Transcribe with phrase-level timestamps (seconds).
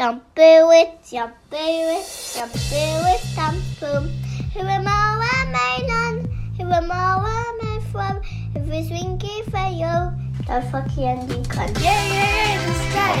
[0.00, 4.08] Shampoo it, shampoo it, shampoo it, shampoo.
[4.54, 6.24] Who am I, Melon?
[6.56, 8.16] Who am I, my from?
[8.56, 9.92] If it's winky for you,
[10.48, 11.68] dan verkeer die.
[11.84, 12.56] Yeah, yeah.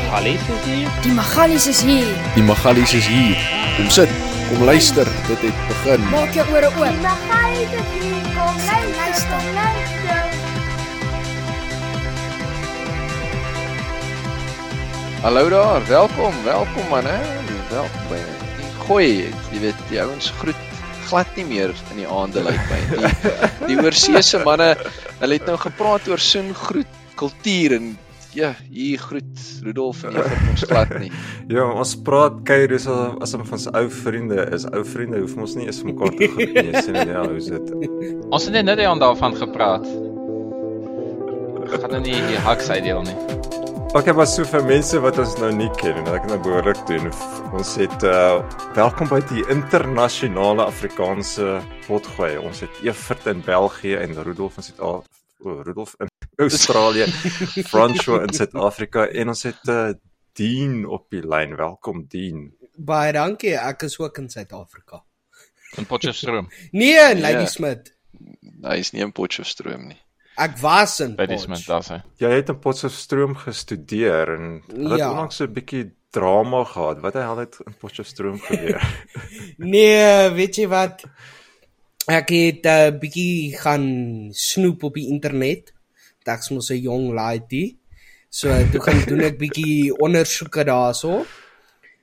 [0.08, 0.88] Magalies is hier.
[1.04, 2.08] Die Magalies is hier.
[2.34, 3.36] Die Magalies is hier.
[3.76, 4.08] Kom sit,
[4.48, 6.00] kom luister, dit het begin.
[6.08, 7.00] Maak jou ore Die oop.
[7.04, 8.24] magalies is hier.
[8.32, 9.99] Kom luister, kom luister.
[15.20, 17.18] Hallo daar, welkom, welkom man hè.
[17.70, 18.16] Welkom by
[18.56, 19.08] die gooi.
[19.52, 20.62] Jy weet, die ouens groet
[21.10, 22.78] glad nie meer in die aande lyk my.
[22.88, 23.10] Die,
[23.68, 24.70] die oorseese manne,
[25.20, 27.90] hulle het nou gepraat oor soengroet kultuur en
[28.32, 31.12] ja, hier groet Rudolf nie vir ons glad nie.
[31.52, 34.64] Ja, ons praat kyk dis al as ons van ons ou vriende is.
[34.72, 36.80] Ou vriende hoef ons nie eens mekaar te groet nie.
[36.80, 37.76] Sien ja, hoe is dit?
[38.30, 39.84] Ons het net net aan daarvan gepraat.
[41.76, 43.20] Gaan nou nie die haks uitdeel nie.
[43.94, 47.08] Okay, maar so vir mense wat ons nou nie ken en ek nou behoorlik doen.
[47.58, 48.38] Ons het uh
[48.76, 51.56] welkom by die internasionale Afrikaanse
[51.88, 52.36] potgooi.
[52.38, 55.18] Ons het Evert in België en Rudolf in Suid-Afrika.
[55.42, 56.10] Oh, Rudolf in
[56.44, 57.08] Australië,
[57.72, 59.90] François in Suid-Afrika en ons het uh
[60.38, 61.56] Dean op die lyn.
[61.58, 62.46] Welkom Dean.
[62.78, 63.56] Baie dankie.
[63.58, 65.02] Ek is ook in Suid-Afrika.
[65.78, 67.50] In Potchefstroom Nee, in Lady Ja.
[67.50, 67.90] Smith.
[68.62, 69.98] Hy is nie in Potchefstroom nie.
[70.40, 71.46] Ek was in by die Potch.
[71.48, 71.96] Smit daar sê.
[72.22, 75.10] Jy het in Potchefstroom gestudeer en hulle het Ja.
[75.10, 77.00] onlangs 'n bietjie drama gehad.
[77.00, 78.80] Wat die hel het in Potchefstroom gebeur?
[79.58, 81.04] Nee, weet jy wat?
[82.08, 85.72] Ek het 'n uh, bietjie gaan snoep op die internet.
[86.24, 87.76] Ek's mos 'n jong laaitie.
[88.30, 91.26] So toe gaan doen ek bietjie ondersoeke daarso.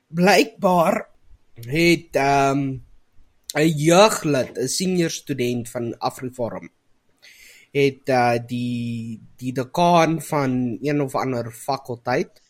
[0.08, 1.08] Blykbaar
[1.66, 2.82] het ehm um,
[3.56, 6.70] 'n jeuglid, 'n senior student van Afriforum
[7.72, 12.40] het uh, die die dekaan van een of ander fakulteit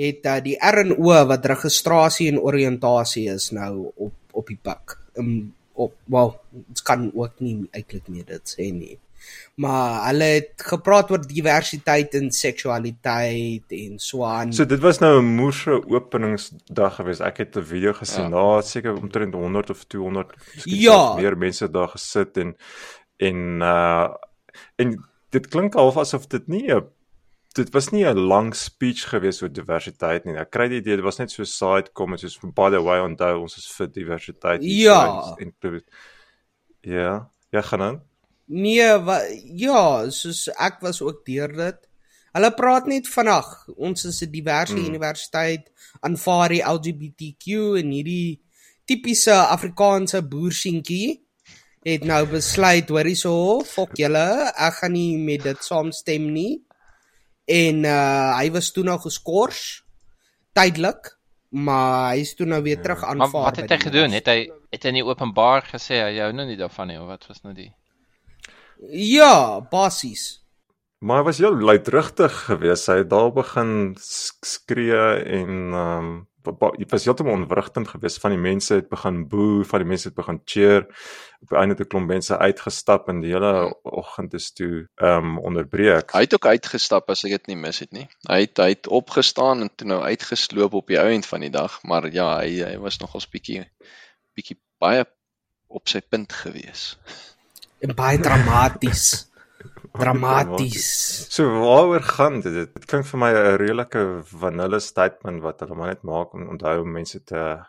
[0.00, 4.96] het uh, die RNO wat registrasie en oriëntasie is nou op op die pak.
[5.14, 8.98] Um, op wel, dit kan ook nie eintlik meer dit sê nie.
[9.62, 14.52] Maar hulle het gepraat oor diversiteit en seksualiteit en so aan.
[14.52, 17.20] So dit was nou 'n moerse openingsdag gewees.
[17.20, 18.24] Ek het 'n video gesien.
[18.24, 18.30] Ja.
[18.30, 21.14] Daar het seker omtrent 100 of 200 miskien Ja.
[21.14, 22.56] meer mense daar gesit en
[23.28, 24.08] en uh
[24.82, 24.96] en
[25.32, 26.84] dit klink half asof dit nie 'n
[27.54, 30.36] dit was nie 'n lang speech gewees oor diversiteit nie.
[30.36, 33.42] Ek kry die idee dit was net so side comments soos by the way onthou
[33.42, 34.60] ons is vir diversiteit.
[34.62, 35.36] Ja.
[35.38, 35.84] en- en-
[36.84, 38.02] Ja, ja gaan aan.
[38.46, 41.88] Nee, wa, ja, soos ek was ook deur dit.
[42.32, 43.68] Hulle praat net vandag.
[43.76, 44.84] Ons is 'n diverse mm.
[44.84, 48.40] universiteit, aanvaar die LGBTQ en hierdie
[48.84, 51.22] tipiese Afrikaanse boerseentjie
[51.84, 56.60] het nou besluit, hoor hierso, fok julle, ek gaan nie met dit saamstem nie.
[57.50, 59.82] En uh hy was toe nou geskort
[60.54, 61.10] tydelik,
[61.50, 63.42] maar hy's toe nou weer terug Maar aanvaar.
[63.50, 64.12] wat by het hy gedoen?
[64.12, 64.38] Het hy
[64.72, 67.54] het hy nie openbaar gesê hy hou nou nie daarvan nie of wat was nou
[67.54, 67.72] die?
[68.90, 70.40] Ja, basies.
[71.02, 72.86] Maar hy was heel luidrigtig geweest.
[72.86, 78.20] Hy het daar begin sk- skree en ehm um, was heeltemal onwrigtend geweest.
[78.20, 80.86] Van die mense het begin boe, van die mense het begin cheer.
[81.40, 85.24] Op die einde het 'n klomp mense uitgestap en die hele oggend is toe ehm
[85.24, 86.12] um, onderbreek.
[86.12, 88.08] Hy het ook uitgestap as ek dit nie mis het nie.
[88.28, 91.50] Hy het hy het opgestaan en toe nou uitgesloop op die ou end van die
[91.50, 93.64] dag, maar ja, hy hy was nogals bietjie
[94.34, 95.04] bietjie baie
[95.68, 96.98] op sy punt gewees.
[97.80, 99.31] En baie dramaties.
[99.92, 101.26] Dramaties.
[101.28, 102.52] So waaroor gaan dit?
[102.54, 106.84] Dit, klink vir my 'n redelike vanille statement wat hulle maar net maak om onthou
[106.84, 107.60] mense te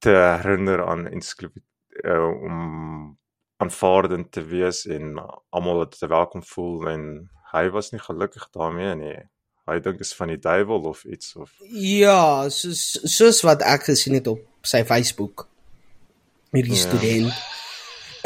[0.00, 1.64] te herinner aan inklusie
[2.04, 3.18] uh, om
[3.60, 5.18] aanvaardend te wees en
[5.50, 7.02] almal dit te welkom voel en
[7.52, 9.18] hy was nie gelukkig daarmee nie.
[9.68, 14.16] Hy dink is van die duiwel of iets of Ja, soos soos wat ek gesien
[14.16, 15.46] het op sy Facebook.
[16.50, 16.86] Hierdie ja.
[16.88, 17.34] student.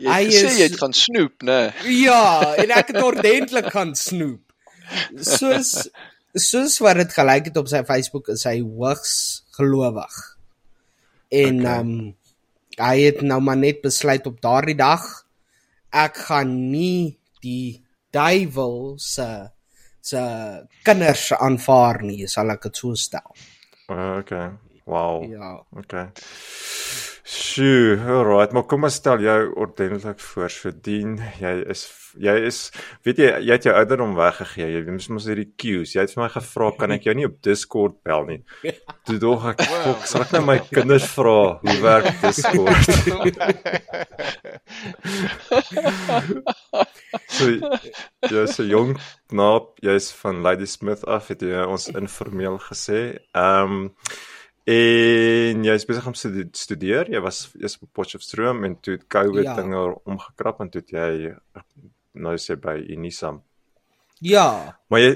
[0.00, 1.60] Jy Hy het gesê is- jy het gaan snoep, né?
[1.88, 4.42] Ja, en ek het ordentlik gaan snoep.
[5.22, 5.88] Soos
[6.34, 10.14] soos wat dit gelyk het op sy Facebook is hy hoogs gelowig.
[11.30, 11.78] En Okay.
[11.78, 12.16] ehm um,
[12.80, 15.02] hy het nou maar net besluit op daardie dag
[15.92, 17.82] ek gaan nie die
[18.14, 19.26] duiwel se
[20.00, 20.20] se
[20.86, 23.34] kinders aanvaar nie, sal ek dit so stel.
[23.90, 24.48] uh, okay.
[24.86, 25.26] Wow.
[25.30, 25.60] Ja.
[25.76, 26.06] Okay.
[27.30, 30.50] Sjoe, alright, maar kom ons stel jou ordentlik voor.
[30.50, 31.86] So Dien, jy is
[32.18, 32.72] jy is
[33.06, 34.66] weet jy jy het jou ouderdom weggegee.
[34.72, 35.92] Jy moes mos hierdie cues.
[35.94, 38.40] Jy het vir my gevra kan ek jou nie op Discord bel nie.
[39.06, 42.82] Toe dog ek, fok, sal ek nou my kinders vra hoe werk Discord?
[47.36, 47.44] so
[48.26, 48.90] jy's 'n jong
[49.30, 53.22] knaap, jy's van Ladysmith af, het jy ons informeel gesê.
[53.38, 53.86] Ehm um,
[54.64, 57.08] En jy is besig om te studeer.
[57.10, 59.54] Jy was eers op Potchefstroom en toe het COVID ja.
[59.54, 61.34] dinge omgekrap en toe het jy
[62.20, 63.42] nou sê by Unisam.
[64.20, 64.76] Ja.
[64.88, 65.10] Maar jy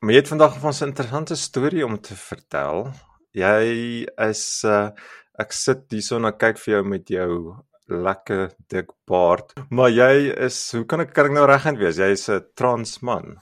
[0.00, 2.92] maar jy het vandag van 'n interessante storie om te vertel.
[3.32, 4.90] Jy is uh
[5.38, 7.54] ek sit hierso en kyk vir jou met jou
[7.86, 9.52] lekker dik baard.
[9.70, 11.96] Maar jy is hoe kan ek kan ek nou regend wees?
[11.96, 13.38] Jy is 'n trans man.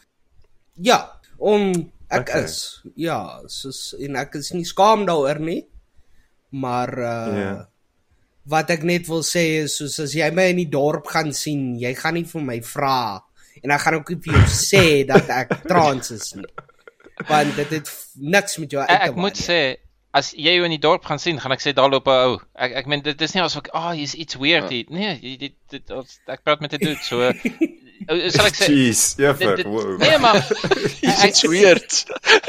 [0.74, 1.72] Ja, om
[2.06, 2.44] Ek okay.
[2.46, 2.82] is.
[2.94, 5.62] Ja, soos en ek is nie skaam daaroor nie.
[6.54, 7.40] Maar uh yeah.
[7.40, 7.56] Ja.
[8.46, 11.72] wat ek net wil sê is soos as jy my in die dorp gaan sien,
[11.82, 13.18] jy gaan nie vir my vra
[13.58, 16.46] en ek gaan ook nie vir jou sê dat ek trans is nie.
[17.26, 19.08] Want dit het niks met jou uit te maak.
[19.08, 19.60] Ek moet sê
[20.16, 22.38] as jy jou in die dorp gaan sien, gaan ek sê daar loop 'n ou.
[22.54, 24.86] Ek ek meen dit is nie asof ek ah, oh, hier's iets weird hier.
[24.88, 27.32] Nee, dit dit, dit ek praat met 'n dude so
[28.36, 29.34] sal ek sê Jeez, ja,
[29.64, 29.98] wow.
[30.00, 30.40] Nee, maar
[31.26, 32.04] it's weird.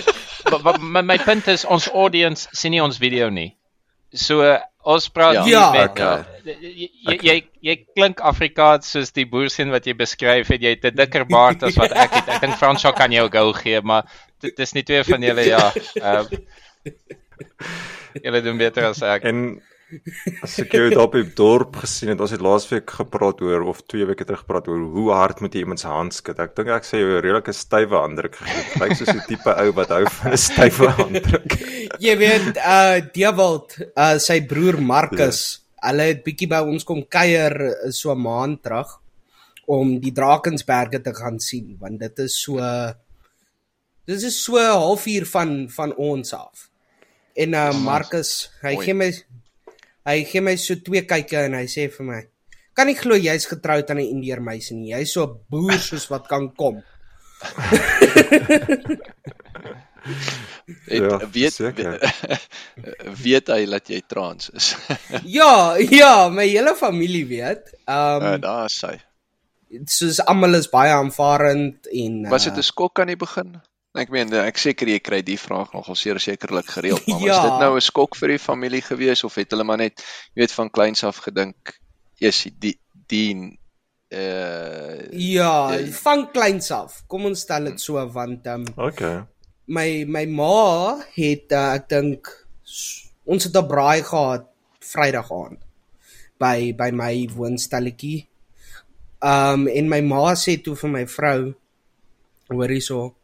[0.96, 3.56] my my punt is ons audience sien nie ons video nie.
[4.14, 4.44] So
[4.88, 6.24] ons praat ja, met okay.
[6.48, 7.38] jy, jy jy
[7.68, 11.64] jy klink Afrikaans soos die boersien wat jy beskryf het jy het 'n dikker baard
[11.68, 12.30] as wat ek het.
[12.38, 14.08] Ek dink Fransjo kan jou gou gee, maar
[14.40, 15.72] dit is nie twee van julle ja.
[16.00, 17.26] Ehm uh,
[18.24, 19.26] Julle doen beter as ek.
[19.30, 19.60] En
[20.44, 24.04] As ek jou op die dorp gesien het, ons het laasweek gepraat oor of twee
[24.10, 26.42] weke terug gepraat oor hoe hard moet jy iemand se hand skud.
[26.44, 28.82] Ek dink ek sê jy 'n redelike stywe handdruk gegee.
[28.82, 31.56] Lyk soos 'n tipe ou wat hou van 'n stywe handdruk.
[32.04, 35.88] jy weet, uh Dewald, uh sy broer Marcus, ja.
[35.88, 38.92] hulle het bietjie by ons kom kuier uh, so 'n maand terug
[39.72, 42.60] om die Drakensberge te gaan sien, want dit is so
[44.08, 46.68] Dit is so 'n halfuur van van ons af.
[47.38, 49.12] En uh Marcus, hy gee my
[50.08, 52.22] Hy gee my so twee kykke en hy sê vir my:
[52.78, 54.94] "Kan nie glo jy's getroud aan 'n Indiër meisie nie.
[54.94, 56.80] Jy's so 'n boer soos wat kan kom."
[60.88, 61.58] Ek ja, weet
[63.26, 64.76] weet hy dat jy trans is.
[65.40, 67.76] ja, ja, my hele familie weet.
[67.84, 68.96] Ehm um, uh, daar is hy.
[69.84, 73.60] Soos almal is baie aanvaarend en uh, Was dit 'n skok aan die begin?
[73.98, 77.34] Ek meen ek seker jy kry die vraag nogal seker sekerlik gereeld, maar ja.
[77.34, 80.04] was dit nou 'n skok vir die familie gewees of het hulle maar net
[80.36, 81.74] jy weet van kleins af gedink
[82.22, 82.78] eers die
[83.08, 83.58] dien
[84.14, 87.04] uh Ja, die, van kleins af.
[87.08, 89.24] Kom ons stel dit so want ehm um, Okay.
[89.68, 92.32] My my ma het uh, ek dink
[93.26, 94.48] ons het 'n braai gehad
[94.80, 95.60] Vrydag aand
[96.40, 98.28] by by my woonstelletjie.
[99.20, 101.54] Ehm um, en my ma sê toe vir my vrou
[102.48, 103.17] hoor hierso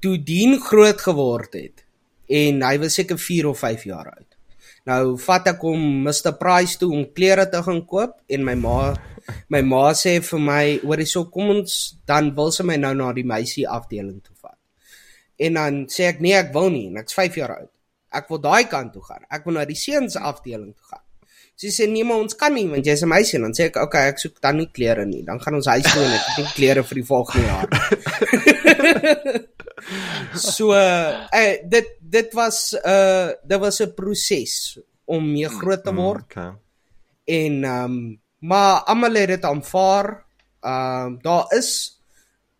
[0.00, 1.84] toe Dien groot geword het
[2.26, 4.36] en hy was seker 4 of 5 jaar oud.
[4.86, 8.78] Nou vat ek hom Mr Price toe om klere te gaan koop en my ma
[9.50, 13.08] my ma sê vir my oor hierso kom ons dan wil sy my nou na
[13.16, 14.58] die meisie afdeling toe vat.
[15.42, 17.72] En dan sê ek nee ek wil nie en ek's 5 jaar oud.
[18.14, 19.26] Ek wil daai kant toe gaan.
[19.30, 21.02] Ek wil na die seuns afdeling toe gaan.
[21.56, 23.82] Sy sê nee maar ons kan nie want jy's 'n meisie en dan sê ek
[23.82, 25.22] okay ek soek dan nie klere nie.
[25.26, 27.68] Dan gaan ons huis toe en ek het nie klere vir die volgende jaar.
[30.34, 35.92] so uh, dit dit was 'n uh, dit was 'n proses om mee groot te
[35.92, 36.34] mm, word.
[36.34, 36.52] Mm, okay.
[37.24, 40.24] En ehm um, maar almal het dit aanvaar.
[40.60, 41.96] Ehm uh, daar is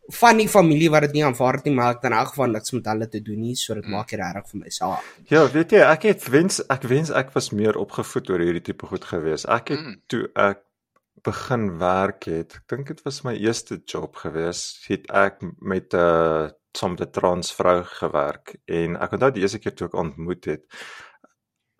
[0.06, 2.52] van die familie wat dit nie aanvaar het nie, maar ek dan in elk geval
[2.54, 3.96] niks met hulle te doen nie, so dit mm.
[3.96, 5.08] maak dit reg vir my saak.
[5.32, 8.86] Ja, weet jy, ek het wens ek wens ek was meer opgevoed oor hierdie tipe
[8.86, 9.46] goed gewees.
[9.50, 9.96] Ek het mm.
[10.12, 10.62] toe ek
[11.26, 15.98] begin werk het, ek dink dit was my eerste job gewees, het ek met 'n
[15.98, 20.44] uh, saam met 'n transvrou gewerk en ek onthou die eerste keer toe ek ontmoet
[20.52, 20.64] het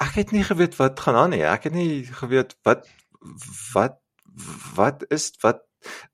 [0.07, 2.89] ek het nie geweet wat gaan aan nie ek het nie geweet wat
[3.75, 4.01] wat
[4.77, 5.63] wat is wat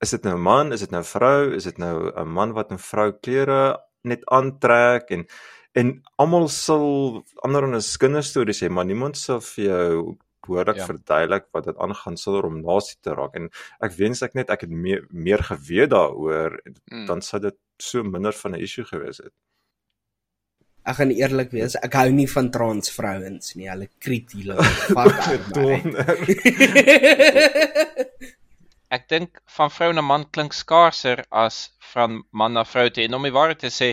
[0.01, 2.53] is dit nou 'n man is dit nou 'n vrou is dit nou 'n man
[2.53, 5.27] wat 'n vrou klere net aantrek en
[5.75, 10.87] en almal sal ander en 'n kinderstories sê maar niemand sal vir jou behoorlik ja.
[10.87, 13.49] verduidelik wat dit aangaan sonder om nasie te raak en
[13.81, 16.59] ek wens ek net ek het meer meer geweet daaroor
[16.91, 17.07] mm.
[17.07, 19.35] dan sou dit so minder van 'n issue gewees het.
[20.83, 23.69] Ek gaan eerlik wees, ek hou nie van trans vrouens nie.
[23.71, 24.59] Hulle kriet hulle
[24.91, 25.55] fuck
[28.97, 31.61] Ek dink van vrou na man klink skaarser as
[31.93, 33.89] van man na vrou te en om die waarheid te sê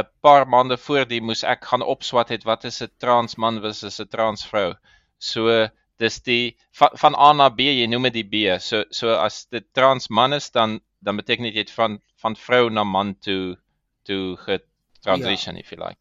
[0.00, 3.60] 'n paar maande voor die moes ek gaan opswat het wat is 'n trans man
[3.64, 4.70] versus 'n trans vrou.
[5.18, 5.68] So
[5.98, 8.60] dis die van, van A na B, jy noem dit die B.
[8.68, 12.36] So so as dit trans man is dan dan beteken dit jy het van van
[12.36, 13.56] vrou na man toe
[14.02, 15.60] toe getransition ja.
[15.60, 15.98] if you like.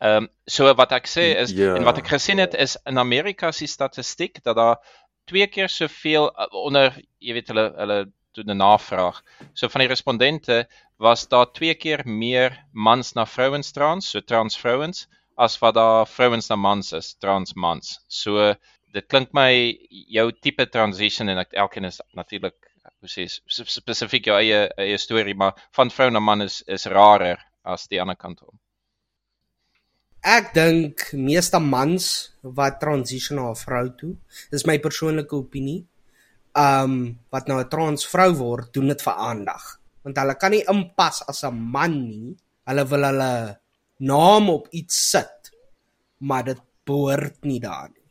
[0.00, 1.74] Ehm um, so wat ek sê is Ja.
[1.76, 4.78] en wat ek gesien het is in Amerika die statistiek dat daar
[5.24, 7.98] twee keer soveel uh, onder jy weet hulle hulle
[8.34, 9.22] doen 'n navraag.
[9.54, 10.66] So van die respondente
[10.98, 16.06] was daar twee keer meer mans na vrouens trans, so trans vrouens as wat daar
[16.06, 18.00] vrouens na mans is, trans mans.
[18.08, 18.54] So
[18.94, 19.50] dit klink my
[19.90, 22.54] jou tipe transition en ek elkeen is natuurlik
[23.08, 27.88] sp- spesifiek jou eie eie storie, maar van vrou na man is is rarer as
[27.88, 28.58] die ander kant om.
[30.24, 34.16] Ek dink meeste mans wat transition na 'n vrou toe,
[34.50, 35.84] dis my persoonlike opinie.
[36.56, 39.80] Um wat nou 'n trans vrou word, doen dit vir aandag.
[40.02, 42.36] Want hulle kan nie inpas as 'n man nie.
[42.66, 43.60] Hulle wil hulle
[43.98, 45.50] naam op iets sit,
[46.20, 48.08] maar dit behoort nie daar nie.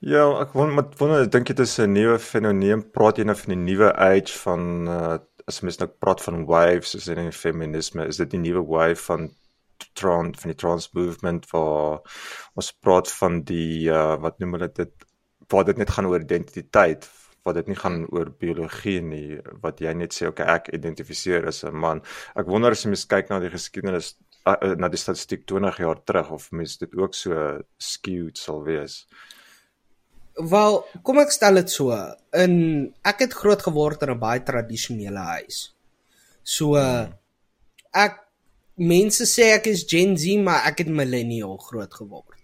[0.00, 2.82] Ja, ek wonder maar wonder dink jy dit is 'n nuwe fenomeen?
[2.92, 5.18] Praat jy nou van die nuwe age van uh
[5.50, 9.28] as mens nou praat van waves dit in feminisme, is dit die nuwe wave van
[10.00, 12.00] trans van die trans movement waar
[12.54, 15.04] ons praat van die uh wat noem hulle dit
[15.52, 17.08] waar dit net gaan oor identiteit
[17.44, 21.60] wat dit nie gaan oor biologie nie wat jy net sê okay ek identifiseer as
[21.64, 22.00] 'n man.
[22.34, 24.14] Ek wonder as jy mens kyk na die geskiedenis
[24.46, 29.04] uh, na die statistiek 20 jaar terug of mens dit ook so skewed sal wees.
[30.36, 31.96] Wel, kom ek stel dit so.
[32.36, 35.72] In ek het groot geword in 'n baie tradisionele huis.
[36.42, 36.76] So
[37.92, 38.20] ek
[38.76, 42.38] mense sê ek is Gen Z, maar ek het millennial groot geword.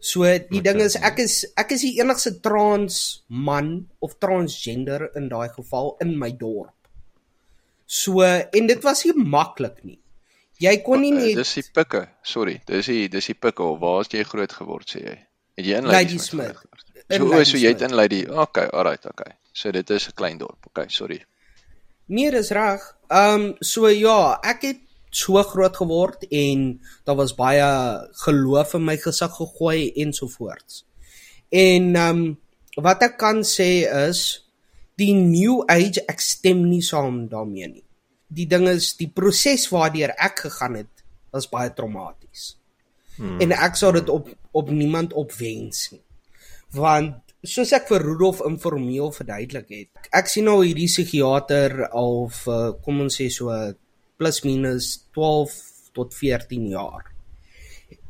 [0.00, 5.28] So die ding is ek is ek is die enigste trans man of transgender in
[5.28, 6.74] daai geval in my dorp.
[7.86, 9.98] So en dit was nie maklik nie.
[10.58, 12.08] Jy kon nie Uh, net Dis die pikke.
[12.22, 13.62] Sorry, dis die dis die pikke.
[13.78, 15.16] Waar het jy groot geword sê jy?
[15.58, 16.54] Het jy in Ladysmith.
[16.54, 16.87] Ladysmith?
[17.08, 17.90] So o, so jy het Ladysmith.
[17.90, 18.20] in Lady.
[18.28, 19.32] Okay, alright, okay.
[19.52, 20.66] So dit is 'n klein dorp.
[20.68, 21.24] Okay, sorry.
[22.06, 22.96] Nee, dis reg.
[23.08, 27.64] Ehm um, so ja, ek het so groot geword en daar was baie
[28.24, 30.84] geloof in my gesig gegooi ensovoorts.
[31.48, 32.38] En ehm um,
[32.76, 34.44] wat ek kan sê is
[34.98, 37.84] die new age ek stem nie saam daarmee nie.
[38.28, 42.56] Die ding is die proses waardeur ek gegaan het was baie traumaties.
[43.16, 43.40] Hmm.
[43.40, 46.02] En ek sou dit op op niemand opwens nie.
[46.76, 52.74] Want soos ek vir Rudolf informeel verduidelik het, ek sien nou hierdie psigiater al vir
[52.84, 53.54] kom ons sê so
[54.18, 55.54] plus minus 12
[55.96, 57.06] tot 14 jaar.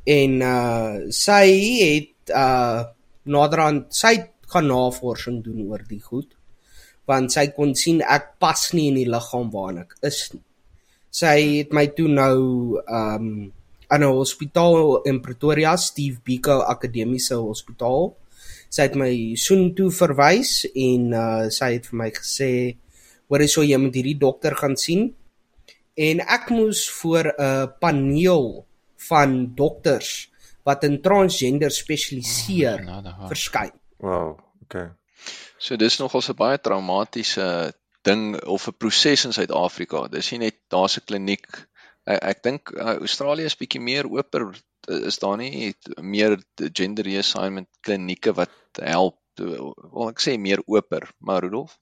[0.09, 1.45] En uh sy
[1.85, 2.89] het uh
[3.29, 4.17] naderhand sy
[4.49, 6.33] gaan navorsing doen oor die goed
[7.09, 10.45] want sy kon sien ek pas nie in die liggaam waarin ek is nie.
[11.21, 12.41] Sy het my toe nou
[12.85, 13.29] um
[13.89, 18.13] aan 'n hospitaal in Pretoria, Steve Biko Akademiese Hospitaal.
[18.69, 22.77] Sy het my soen toe verwys en uh sy het vir my gesê,
[23.29, 25.15] "Hoor jy so jy moet hierdie dokter gaan sien."
[25.97, 28.67] En ek moes voor 'n paneel
[29.09, 30.31] van dokters
[30.65, 33.73] wat in transgender spesialiseer Oh, verskyn.
[33.99, 34.91] Wow, okay.
[35.59, 40.09] So dis nogal 'n baie traumatiese ding of 'n proses in Suid-Afrika.
[40.09, 41.47] Dis nie net daar's 'n kliniek.
[42.05, 44.55] Ek, ek dink uh, Australië is bietjie meer oper.
[44.89, 46.39] Is daar nie meer
[46.73, 49.19] gender reassignment klinieke wat help?
[49.39, 51.77] Wel ek sê meer oper, maar Rudolf?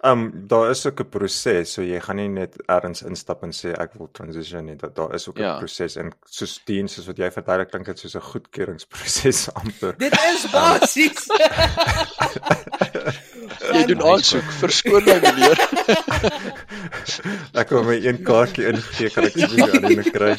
[0.00, 3.50] Ehm um, daar is ook 'n proses, so jy gaan nie net ergens instap en
[3.52, 4.76] sê ek wil transition nie.
[4.76, 5.58] Dat daar is ook 'n Ja.
[5.58, 9.94] proses en soos diens soos wat jy verduidelik klink dit soos 'n goedkeuringsproses amper.
[9.98, 11.26] Dit is basies.
[13.72, 14.42] Jy doen aansoek.
[14.60, 15.58] Verskoon my meneer.
[17.60, 20.34] Ek wil my een kaartjie ingegee kan ek sien aan die kry.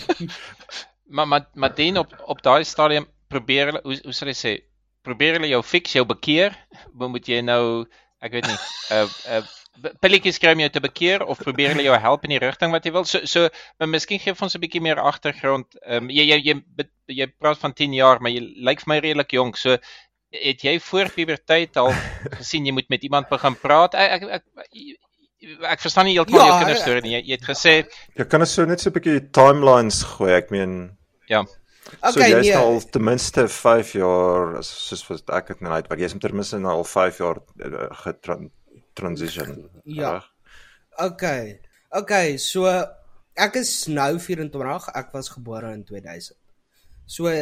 [1.11, 4.53] Maar maar maar dien op op daai stadium probeer hulle hoe hoe sal ek sê?
[5.07, 6.55] Probeer hulle jou fix jou bekeer?
[6.93, 7.63] Mo- moet jy nou
[8.21, 8.59] ek weet nie
[8.97, 9.43] uh uh
[10.03, 12.85] pilletjies kry om jou te bekeer of probeer hulle jou help in die rigting wat
[12.85, 13.05] jy wil?
[13.07, 13.47] So so
[13.79, 15.77] maar miskien gee ons 'n bietjie meer agtergrond.
[15.87, 16.55] Um, jy jy jy
[17.07, 19.77] jy praat van 10 jaar maar jy lyk vir my redelik jonk so
[20.31, 21.91] het jy voor puberteit al
[22.39, 23.95] gesien jy moet met iemand begin praat?
[23.95, 24.71] Ek ek, ek,
[25.73, 27.13] ek verstaan nie heeltemal Ja, jou kinderstorie nie.
[27.17, 27.73] Jy, jy het gesê
[28.15, 30.33] Jy kan ons so net so 'n bietjie timelines gooi.
[30.37, 30.97] Ek meen
[31.31, 31.41] ja
[32.03, 32.53] So Okay, jy's nee.
[32.55, 35.99] nou al ten minste 5 jaar as- soos wat ek dit nou uitwerk.
[35.99, 39.55] Jy's ten minste nou al 5 jaar uh, getransition.
[39.83, 40.11] Ja.
[40.13, 40.27] reg?
[41.07, 41.59] Okay.
[41.89, 42.69] Okay, so
[43.35, 46.37] ek is nou 24, ek was gebore in 2000.
[47.09, 47.33] So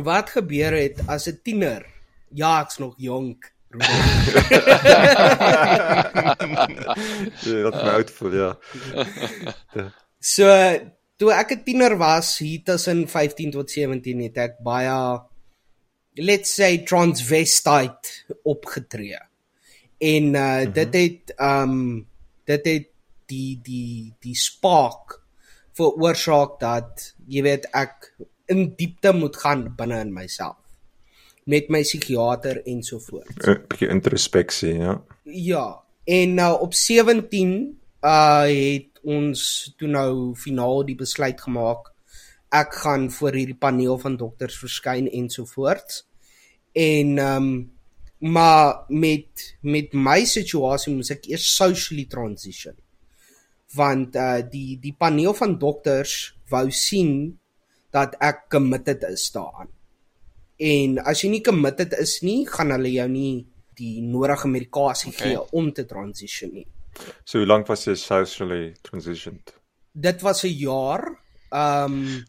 [0.00, 1.84] wat gebeur het as 'n tiener?
[2.34, 3.52] Ja, ek's nog jonk.
[7.44, 8.50] Jy laat my oud voel, ja.
[10.20, 10.46] So
[11.20, 15.20] toe ek 'n tiener was, hier tussen 15 tot 17 het ek baie
[16.16, 19.20] let's say transvestite opgetree.
[19.98, 20.72] En uh mm -hmm.
[20.72, 22.06] dit het um
[22.44, 22.88] dit het
[23.26, 25.20] die die die spark
[25.76, 28.14] veroorsaak dat jy weet ek
[28.50, 30.56] in diepte moet gaan binne in myself
[31.44, 33.28] met my psigiater en so voort.
[33.46, 35.02] 'n Bietjie introspeksie, ja.
[35.24, 39.40] Ja, en nou op 17 uh het ons
[39.78, 41.90] toe nou finaal die besluit gemaak
[42.50, 46.06] ek gaan voor hierdie paneel van dokters verskyn ensovoorts.
[46.72, 47.68] En ehm um,
[48.20, 52.74] maar met met my situasie moes ek eers socially transition.
[53.74, 57.38] Want uh die die paneel van dokters wou sien
[57.90, 59.70] dat ek committed is daaraan.
[60.58, 63.46] En as jy nie committed is nie, gaan hulle jou nie
[63.80, 65.30] die nodige medikasie okay.
[65.30, 66.66] gee om te transition nie.
[67.24, 69.54] So hoe lank was jy socially transitioned?
[69.92, 71.18] Dit was 'n jaar.
[71.50, 72.24] Ehm um,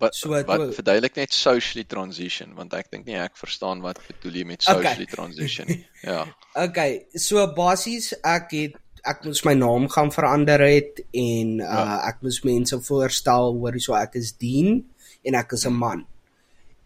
[0.00, 0.72] wat so, wat to...
[0.72, 5.08] verduidelik net socially transition want ek dink nie ek verstaan wat bedoel jy met socially
[5.08, 5.16] okay.
[5.16, 5.82] transition nie.
[6.10, 6.24] Ja.
[6.56, 11.98] Okay, so basies ek het ek moes my naam gaan verander het en uh, ja.
[12.08, 14.80] ek moes mense voorstel hoor hoe so ek is dien
[15.24, 16.06] en ek is 'n man.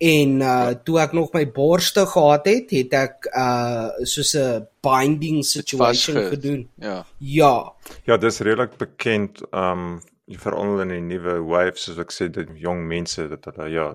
[0.04, 5.44] En uh toe ek nog my borste gehad het, het ek uh soos 'n binding
[5.44, 6.68] situation gedoen.
[6.76, 7.04] Ja.
[7.18, 7.72] Ja.
[8.04, 12.86] Ja, dis redelik bekend um veral in die nuwe wave soos ek sê dit jong
[12.88, 13.88] mense dat hulle ja,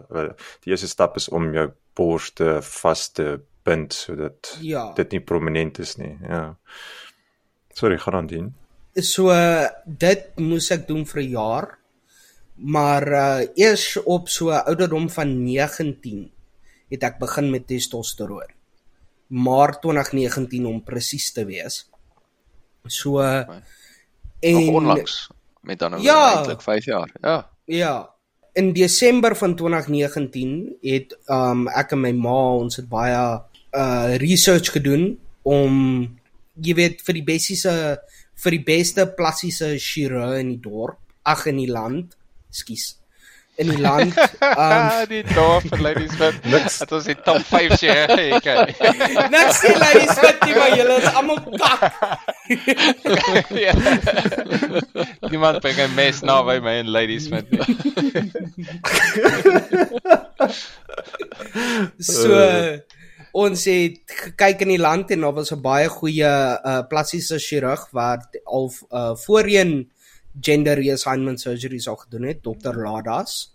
[0.63, 4.93] die eerste stap is om jou borste vas te bind sodat ja.
[4.95, 6.17] dit nie prominent is nie.
[6.23, 6.55] Ja.
[7.73, 8.53] Sorry, gaan aan dien.
[8.93, 9.33] So
[9.85, 11.78] dit moes ek doen vir 'n jaar.
[12.61, 16.31] Maar uh eers op so ouderdom van 19
[16.89, 18.51] het ek begin met testosteron.
[19.27, 21.85] Maar 2019 om presies te wees.
[22.87, 25.29] So en onlangs
[25.61, 27.11] met dan nou ja, eintlik 5 jaar.
[27.21, 27.49] Ja.
[27.65, 28.09] Ja.
[28.53, 34.71] In Desember van 2019 het um ek en my ma ons het baie uh research
[34.73, 35.75] gedoen om
[36.59, 37.73] jy weet vir die beste
[38.39, 42.15] vir die beste plastiese chirurg in die dorp, ag in die land,
[42.49, 42.99] skus
[43.59, 46.79] in die land um die dorp ladies wat niks.
[46.79, 51.09] Dit was die top 5 chirurg ek niks die ladies wat jy maar julle is
[51.13, 51.81] almal kak.
[53.59, 53.73] Ja.
[55.29, 57.45] niemand bring 'n mes na by my en ladies met
[61.99, 62.39] so
[63.31, 67.85] ons het gekyk in die land en daar was 'n baie goeie uh, plastiese chirurg
[67.91, 69.91] wat al uh, voorheen
[70.41, 72.75] gender reassignment surgeries al gedoen het, Dr.
[72.83, 73.51] Ladas.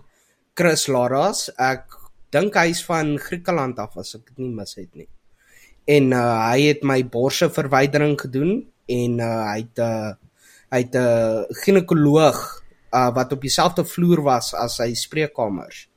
[0.55, 1.49] Chris Ladas.
[1.59, 1.97] Ek
[2.35, 5.09] dink hy's van Griekeland af as ek dit nie mis het nie.
[5.87, 10.13] En uh, hy het my borse verwydering gedoen en uh, hy het 'n uh,
[10.73, 12.39] hy het 'n uh, ginekoloog
[12.95, 15.89] uh, wat op dieselfde vloer was as sy spreekkamers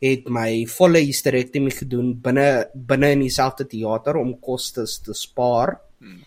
[0.00, 5.76] het my volle hysterektomie gedoen binne binne in dieselfde teater om kostes te spaar.
[6.00, 6.22] Hmm.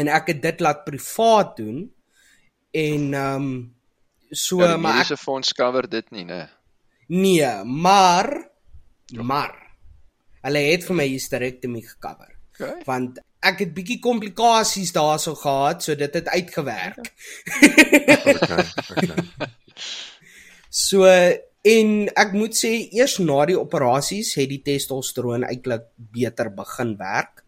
[0.00, 1.84] En ek het dit laat privaat doen
[2.74, 3.54] en ehm um,
[4.34, 6.48] so ja, maar ek se fonds cover dit nie, né?
[7.06, 8.30] Nee, maar
[9.06, 9.22] ja.
[9.22, 9.54] maar
[10.44, 12.34] hulle het vir my hysterektomie gekover.
[12.54, 12.82] Okay.
[12.86, 17.12] Want ek het bietjie komplikasies daarso gehad, so dit het uitgewerk.
[18.24, 19.50] okay, okay.
[20.68, 21.06] so
[21.64, 27.40] En ek moet sê eers na die operasies het die testosteron eintlik beter begin werk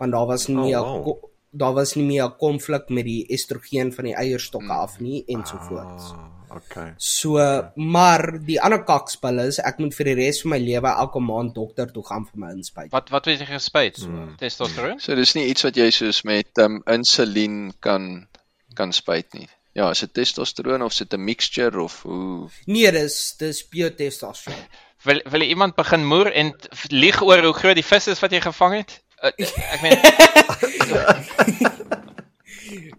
[0.00, 1.30] want daar was nie oh, wow.
[1.52, 6.12] Daar was nie meer 'n konflik met die estrogen van die eierstokke af nie ensovoorts.
[6.12, 6.94] Ah, okay.
[6.96, 7.36] So
[7.74, 11.54] maar die ander kakspel is ek moet vir die res van my lewe elke maand
[11.54, 12.90] dokter toe gaan vir my inspuit.
[12.90, 13.96] Wat wat weet jy gespuit?
[13.96, 14.36] Hmm.
[14.36, 15.00] Testosteron?
[15.00, 18.28] So dis nie iets wat jy soos met um, insulien kan
[18.74, 19.48] kan spuit nie.
[19.72, 22.48] Ja, is dit testosteron of is dit 'n mixture of hoe?
[22.64, 24.66] Nee, dis dis pure testosteron.
[25.02, 26.54] Wil wil iemand begin moer en
[26.88, 29.02] lieg oor hoe groot die vis is wat jy gevang het?
[29.22, 29.98] Uh, ek meen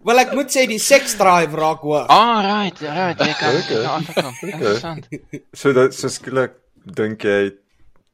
[0.03, 2.09] Wel ek moet sê die sex drive raak hoog.
[2.12, 3.83] Ah, right, right, jy kan okay.
[3.88, 4.33] agterkom.
[4.49, 5.07] Interessant.
[5.55, 7.53] So dit so skielik dink jy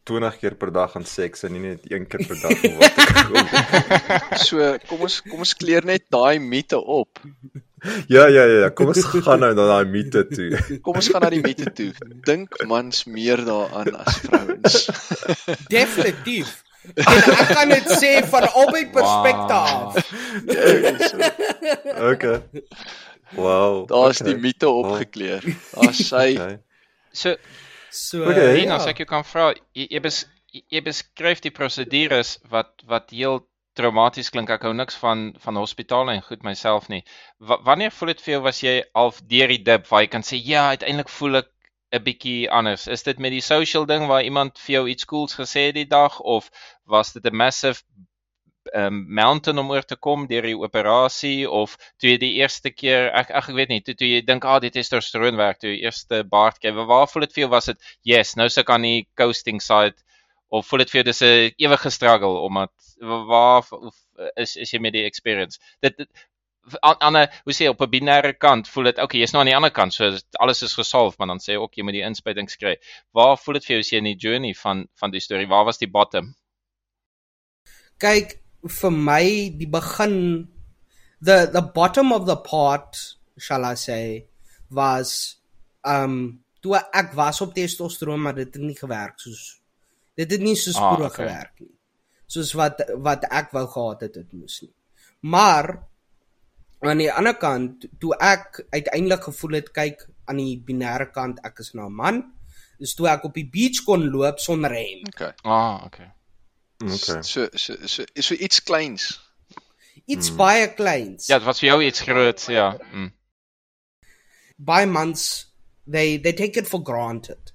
[0.09, 4.61] 20 keer per dag aan seks en nie net een keer per dag wat So,
[4.89, 7.21] kom ons kom ons kleer net daai mite op.
[8.11, 8.69] Ja ja ja, ja.
[8.75, 10.49] kom ons gaan nou na daai mite toe.
[10.85, 11.91] Kom ons gaan na die mite toe.
[12.27, 14.81] Dink mans meer daaraan as vrouens.
[15.71, 16.57] Definitief.
[16.95, 20.10] Ek kan dit sê van albei perspektief.
[20.49, 22.12] Wow.
[22.12, 22.41] okay.
[23.36, 23.88] Wow.
[23.88, 24.34] Daar's okay.
[24.34, 25.45] die mite opgekleer.
[25.75, 26.34] Daar's sy.
[26.38, 26.60] Okay.
[27.12, 27.36] So
[27.89, 28.75] so okay, ja.
[28.78, 30.23] as ek jou kan vra, jy, jy, bes,
[30.54, 33.41] jy beskryf die prosedures wat wat heel
[33.80, 37.02] traumaties klink ek hou niks van van hospitale en goed myself nie.
[37.39, 40.25] W wanneer voel dit vir jou was jy half deur die dip waar jy kan
[40.25, 41.49] sê ja, uiteindelik voel ek
[41.97, 42.88] 'n bietjie anders?
[42.88, 45.89] Is dit met die social ding waar iemand vir jou iets cools gesê het die
[45.89, 46.52] dag of
[46.89, 47.84] was dit 'n massive
[48.73, 53.10] um, mountain om oor te kom deur die operasie of toe jy die eerste keer
[53.21, 56.23] ek ek weet nie toe, toe jy dink ah die testosteron werk toe jy eerste
[56.34, 57.52] baard kry waar voel dit vir jou?
[57.56, 59.97] Was dit yes nou se kan die coasting side
[60.49, 63.63] of voel dit vir jou dis 'n ewige struggle omdat waar
[64.36, 65.60] is is jy met die experience?
[65.82, 66.10] Dit, dit
[66.82, 69.56] aan 'n hoe sê op 'n binêre kant voel dit okay jy's nou aan die
[69.56, 72.75] ander kant so alles is gesolve maar dan sê ook jy moet die inspuitings kry.
[73.13, 75.65] Waar voel dit vir jou as jy in die journey van van die storie waar
[75.65, 76.36] was die bottom
[77.99, 78.38] kyk
[78.79, 79.25] vir my
[79.59, 80.17] die begin
[81.21, 82.99] the the bottom of the pot
[83.38, 84.25] shall i say
[84.69, 85.39] was
[85.83, 89.59] um toe ek was op testosteron maar dit het nie gewerk soos
[90.19, 91.25] dit het nie so spoedig ah, okay.
[91.25, 91.75] gewerk nie.
[92.29, 94.73] Soos wat wat ek wou gehad het dit moes nie.
[95.31, 95.71] Maar
[96.85, 101.63] aan die ander kant toe ek uiteindelik gevoel het kyk aan die binêre kant ek
[101.63, 102.21] is nou 'n man
[102.79, 105.33] is toe ek op die beach kon loop sonder rem okay.
[105.43, 106.12] Ah okay
[106.81, 107.21] Okay.
[107.21, 109.19] So so so is so iets kleins.
[110.05, 110.37] Iets mm.
[110.37, 111.27] baie kleins.
[111.27, 112.71] Ja, dit was vir jou iets groots, ja.
[112.93, 113.11] Mm.
[114.57, 115.47] By months
[115.85, 117.53] they they take it for granted.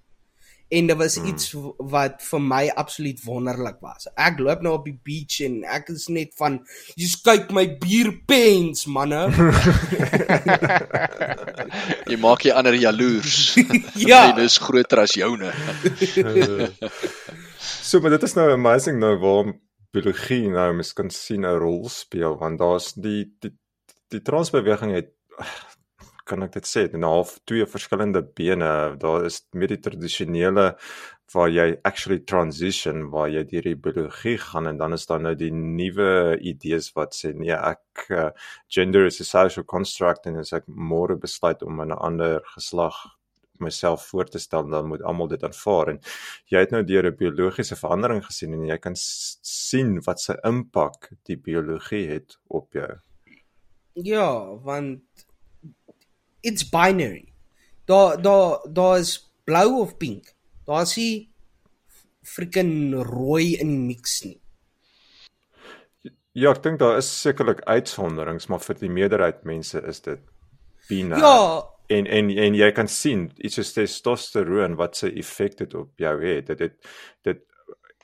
[0.68, 1.26] En dit was mm.
[1.26, 4.08] iets wat vir my absoluut wonderlik was.
[4.14, 6.58] Ek loop nou op die beach en ek is net van
[6.98, 9.24] jy kyk my bierpens manne.
[12.10, 13.54] jy maak jy ander jaloers.
[14.10, 14.26] ja.
[14.34, 15.52] Dit is groter as joune.
[17.84, 19.48] So maar dit is nou amazing nou waar
[19.92, 23.50] biologie nou mens kan sien 'n rol speel want daar's die die
[24.08, 25.10] die transbeweging het
[26.30, 28.96] kan ek dit sê, 'n half twee verskillende bene.
[28.96, 30.78] Daar is met die tradisionele
[31.34, 35.34] waar jy actually transition waar jy deur die biologie gaan en dan is daar nou
[35.34, 38.30] die nuwe idees wat sê nee, ek uh,
[38.68, 42.96] gender is a social construct en as ek môre besluit om 'n ander geslag
[43.60, 46.00] myself voor te stel dan moet almal dit aanvaar en
[46.50, 51.10] jy het nou deur 'n biologiese verandering gesien en jy kan sien wat se impak
[51.22, 52.98] die biologie het op jou.
[53.92, 55.02] Ja, want
[56.40, 57.32] it's binary.
[57.84, 60.34] Daar daar daar is blou of pink.
[60.64, 61.30] Daar's nie
[62.22, 64.40] freaking rooi in die mix nie.
[66.32, 70.20] Ja, ek dink daar is sekerlik uitsonderings, maar vir die meerderheid mense is dit
[70.88, 71.20] binary.
[71.20, 75.92] Ja, en en en jy kan sien iets soos testosteron wat se effek dit op
[76.00, 76.76] jou het dit dit
[77.22, 77.42] dit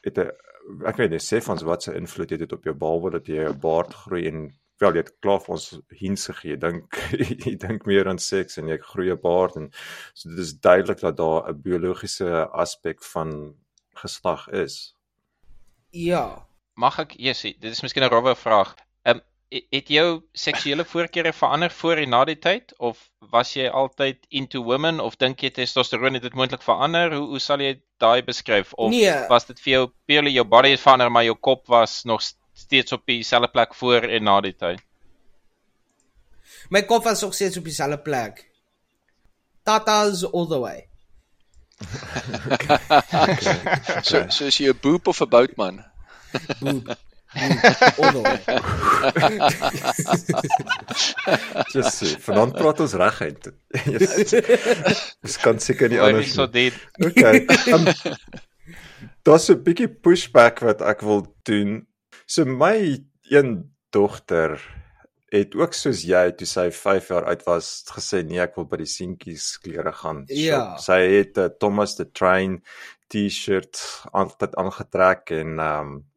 [0.05, 0.31] het 'n
[0.87, 3.49] ek weet nie sê van wat se invloed het dit op jou behalwe dat jy
[3.49, 6.97] 'n baard groei en wel jy het klaar vir ons hints gegee dink
[7.47, 9.71] jy dink meer aan seks en jy groei 'n baard en
[10.14, 13.57] so dit is duidelik dat daar 'n biologiese aspek van
[13.95, 14.95] geslag is.
[15.90, 16.47] Ja.
[16.75, 18.75] Mag ek Jessie dit is miskien 'n rowwe vraag
[19.50, 22.74] het jou seksuele voorkeure verander voor en na die tyd?
[22.78, 22.98] Of
[23.32, 25.00] was jy altyd into women?
[25.02, 27.14] Of dink jy testosteron het dit moontlik verander?
[27.16, 28.72] Hoe hoe sal jy daai beskryf?
[28.72, 29.10] Of nee.
[29.28, 32.22] was dit vir jou purely jou body het verander maar jou kop was nog
[32.54, 34.78] steeds op dieselfde plek voor en na die tyd?
[36.70, 38.46] My kop was nog steeds op dieselfde plek.
[39.66, 40.86] Tatas all the way.
[44.04, 45.84] So so is jy 'n boep of 'n boutman?
[46.60, 46.98] Boep
[51.71, 53.51] Just so, vanaand praat ons reguit.
[55.23, 56.35] Ons kan seker nie anders.
[56.51, 56.75] Dit.
[56.99, 57.47] Okay.
[57.71, 57.87] Um,
[59.27, 61.87] Daar's 'n bietjie pushback wat ek wil doen.
[62.27, 62.99] So my
[63.31, 64.59] een dogter
[65.31, 68.83] het ook soos jy toe sy 5 jaar oud was gesê nee ek wil by
[68.83, 70.25] die seentjies klere gaan.
[70.27, 70.75] Ja.
[70.77, 72.62] So, sy het 'n uh, Thomas the Train
[73.07, 73.79] T-shirt
[74.12, 76.10] altyd aangetrek en ehm um,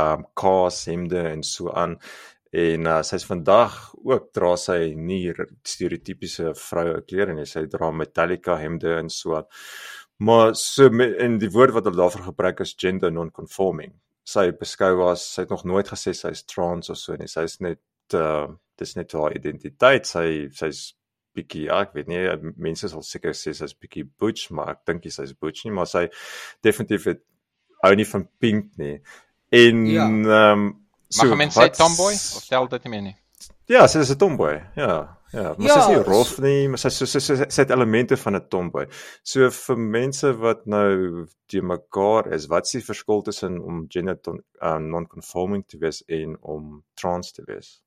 [0.00, 1.98] um kaas hemde en so aan.
[2.50, 5.30] En uh, sy's vandag ook dra sy nie
[5.66, 7.46] stereotypiese vroue klere nie.
[7.46, 9.46] Sy dra metallica hemde en so aan.
[10.20, 13.94] Maar so in die woord wat hulle daarvoor gebruik is gender non-conforming.
[14.26, 17.30] Sy beskou as sy het nog nooit gesê sy's trans of so nie.
[17.30, 20.10] Sy's net uh, dis net haar identiteit.
[20.10, 20.90] Sy sy's
[21.38, 25.06] bietjie ja, ek weet nie mense sal seker sê sy's bietjie butch maar ek dink
[25.14, 25.74] sy's butch nie.
[25.78, 26.08] Maar sy
[26.66, 27.22] definitief het
[27.84, 28.96] hou nie van pink nie
[29.50, 30.06] En ja.
[30.06, 30.52] ehm ja.
[30.52, 30.68] um,
[31.08, 33.16] so Mag mense sê tomboy of tel dit nie meer nie?
[33.70, 34.60] Ja, sy is 'n tomboy.
[34.76, 35.16] Ja.
[35.32, 37.70] Ja, maar ja, sy is nie rof nie, maar sy sy sy, sy, sy het
[37.70, 38.86] elemente van 'n tomboy.
[39.22, 44.18] So vir mense wat nou die mekaar is, wat is die verskil tussen om gender
[44.26, 47.80] uh, non-conforming te wees en om trans te wees?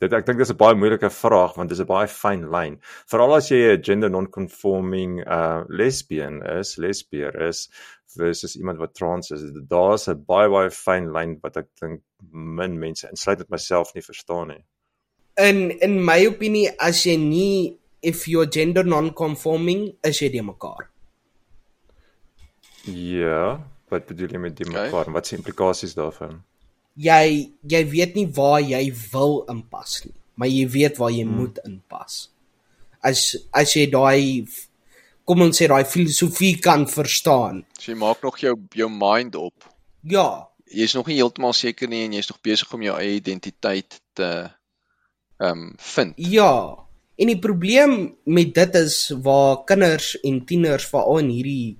[0.00, 2.78] Dit ek dink dis 'n baie moeilike vraag want dis 'n baie fyn lyn.
[3.06, 7.68] Veral as jy 'n gender non-conforming uh lesbian is, lesbier is
[8.16, 9.42] versus iemand wat trans is.
[9.68, 12.00] Daar's 'n baie baie fyn lyn wat ek dink
[12.32, 14.64] min mense insluitend myself nie verstaan nie.
[15.36, 20.88] In in my opinie as jy nie if you're gender non-conforming is jy die mekaar.
[22.88, 23.60] Ja,
[23.90, 24.86] wat bedoel jy met die Okay.
[24.86, 25.12] mekaar?
[25.12, 26.42] Wat is die implikasies daarvan?
[26.96, 31.38] Jy jy weet nie waar jy wil inpas nie, maar jy weet waar jy hmm.
[31.38, 32.28] moet inpas.
[33.00, 34.46] As as jy daai
[35.24, 37.64] kom ons sê daai filosofie kan verstaan.
[37.78, 39.68] So jy maak nog jou jou mind op.
[40.02, 43.98] Ja, Jy's nog nie heeltemal seker nie en jy's nog besig om jou eie identiteit
[44.14, 44.28] te
[45.40, 46.14] ehm um, vind.
[46.30, 46.52] Ja.
[47.20, 51.78] En die probleem met dit is waar kinders en tieners veral in hierdie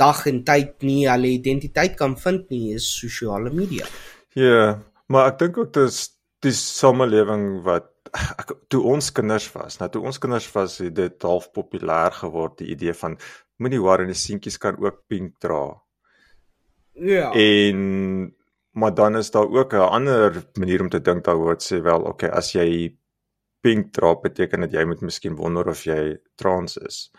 [0.00, 3.88] dag en tyd nie hulle identiteit kan vind nie, is sosiale media.
[4.38, 4.78] Ja,
[5.10, 6.08] maar ek dink ook dis
[6.44, 9.78] die samelewing wat ek toe ons kinders was.
[9.80, 13.18] Nou toe ons kinders was, het dit half populêr geword die idee van
[13.60, 15.64] moenie worry, die seentjies kan ook pink dra.
[16.94, 17.30] Ja.
[17.32, 18.34] En
[18.72, 22.02] maar dan is daar ook 'n ander manier om te dink daaroor wat sê wel,
[22.02, 22.96] okay, as jy
[23.60, 27.10] pink dra beteken dit jy moet miskien wonder of jy trans is.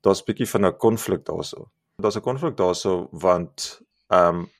[0.00, 1.70] Daar's 'n bietjie van 'n konflik daarso.
[1.96, 4.50] Daar's 'n konflik daarso want ehm um,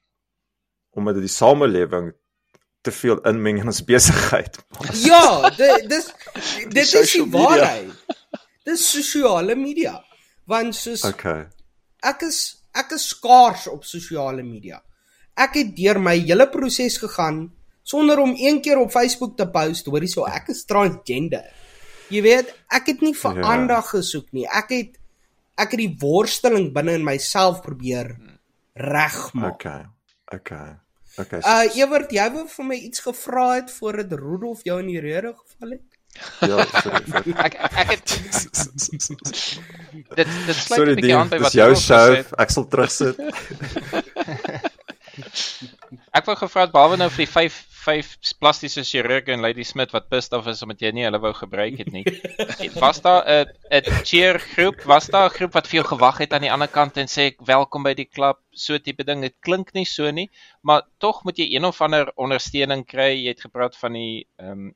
[0.95, 2.13] omdat die samelewing
[2.83, 4.59] te veel inmeng in ons besigheid.
[5.05, 6.09] Ja, dit dis
[6.69, 7.47] dit is die social media.
[7.49, 8.19] waarheid.
[8.65, 9.97] Dis sosiale media.
[10.47, 11.47] Want soos Okay.
[12.03, 12.39] ek is
[12.75, 14.81] ek is skaars op sosiale media.
[15.39, 17.47] Ek het deur my hele proses gegaan
[17.83, 21.47] sonder om een keer op Facebook te post, hoorie so ek is transgender.
[22.13, 23.47] Jy weet, ek het nie vir Ja.
[23.55, 24.45] aandag gesoek nie.
[24.47, 24.99] Ek het
[25.57, 28.17] ek het die worsteling binne in myself probeer
[28.75, 29.55] regmaak.
[29.55, 29.85] Okay.
[30.35, 30.71] Okay.
[31.20, 31.40] Okay.
[31.44, 35.35] Uh Ewert, jy wou vir my iets gevra het voordat Rudolf jou in die rede
[35.37, 35.92] geval het?
[36.40, 37.05] ja, sorry.
[37.09, 37.33] sorry.
[37.46, 38.12] Ek ek het
[40.18, 42.14] dit dit sluit Sorry 'n bietjie aan by wat show.
[42.16, 42.27] het.
[42.37, 43.16] Ek sal terugsit.
[46.16, 49.92] Ek wou gevra het behalwe nou vir die 5 vyf plastiese chirurge en Lady Smith
[49.95, 52.05] wat pissed off is omdat jy nie hulle wou gebruik het nie.
[52.85, 54.83] Was daar 'n 'n cheer groep?
[54.87, 57.33] Was daar 'n groep wat vir jou gewag het aan die ander kant en sê
[57.45, 59.23] welkom by die klub, so tipe ding.
[59.23, 60.31] Dit klink nie so nie,
[60.62, 63.12] maar tog moet jy een of ander ondersteuning kry.
[63.25, 64.75] Jy het gepraat van die ehm um,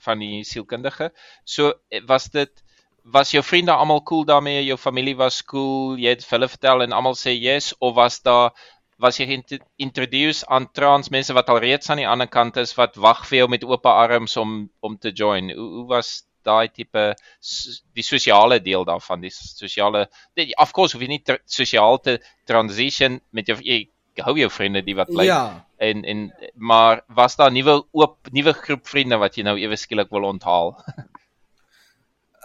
[0.00, 1.12] van die sielkundige.
[1.44, 2.64] So eh, was dit
[3.02, 6.92] was jou vriende almal cool daarmee, jou familie was cool, jy het hulle vertel en
[6.92, 8.52] almal sê yes of was daar
[8.98, 12.96] was jy geïntroduce aan trans mense wat al reeds aan die ander kant is wat
[12.96, 15.50] wag vir jou met oop arms om om te join.
[15.54, 17.04] Hoe hoe was daai tipe
[17.94, 20.08] die sosiale deel daarvan, die sosiale
[20.58, 23.84] of course hoef jy nie sosiaal te transition met jou jy
[24.24, 25.64] hou jou vriende die wat bly Ja.
[25.78, 30.10] en en maar was daar nuwe oop nuwe groep vriende wat jy nou ewe skielik
[30.10, 30.74] wil onthaal?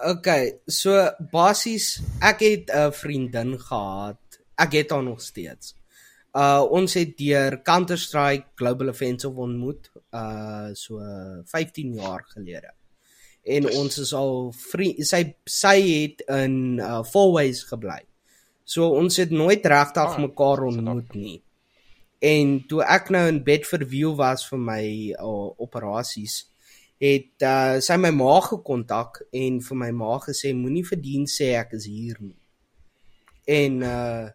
[0.04, 0.92] Okay, so
[1.32, 4.20] basies ek het 'n vriendin gehad.
[4.58, 5.76] Ek het haar nog steeds.
[6.34, 10.98] Uh ons het deur Counter Strike Global Offensive ontmoet uh so
[11.46, 12.74] 15 jaar gelede.
[13.43, 18.02] En ons is al vriend sy sy het in uh Fourways gebly.
[18.63, 21.41] So ons het nooit regtig Ah, mekaar ontmoet nie.
[22.24, 24.84] En toe ek nou in Bedford View was vir my
[25.19, 26.46] uh, operasies,
[27.04, 31.52] het uh, sy my ma gekontak en vir my ma gesê moenie vir dien sê
[31.60, 32.39] ek is hier nie.
[33.46, 34.32] En uh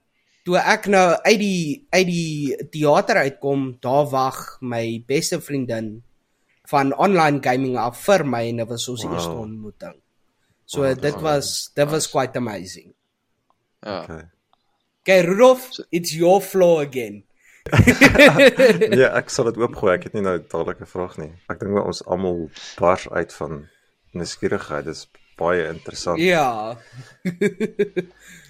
[0.49, 5.99] toe ek nou uit die uit die teater uitkom, daar wag my beste vriendin
[6.73, 9.13] van online gaming af vir my en dit was ons Wow.
[9.13, 9.95] eerste ontmoeting.
[10.65, 12.95] So Wow, dit was dit was quite amazing.
[13.85, 14.03] Ja.
[14.03, 14.25] Okay.
[15.01, 17.25] Okay, Rudolf, it's your floor again.
[19.01, 19.93] Ja, ek sal dit oopgooi.
[19.95, 21.33] Ek het nie nou dadelik 'n vraag nie.
[21.53, 22.49] Ek dink wel ons almal
[22.81, 23.69] bars uit van
[24.13, 24.85] nuuskierigheid.
[24.85, 26.21] Dis baie interessant.
[26.21, 26.77] Ja.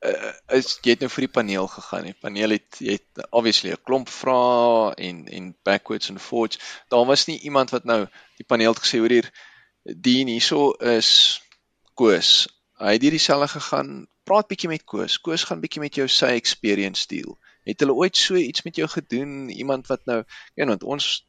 [0.00, 2.06] uh, is jy het nou vir die paneel gegaan.
[2.06, 6.58] Die paneel het jy het obviously 'n klomp vrae en en backwards and forwards.
[6.88, 8.06] Daar was nie iemand wat nou
[8.36, 9.30] die paneel het gesê hoor hier
[9.82, 11.40] die hierso is
[11.94, 12.48] Koos.
[12.78, 14.06] Hy het hier dieselfde gegaan.
[14.24, 15.18] Praat bietjie met Koos.
[15.20, 17.38] Koos gaan bietjie met jou sy experience deel.
[17.64, 19.48] Het hulle ooit so iets met jou gedoen?
[19.50, 20.22] Iemand wat nou
[20.54, 21.26] ja, want ons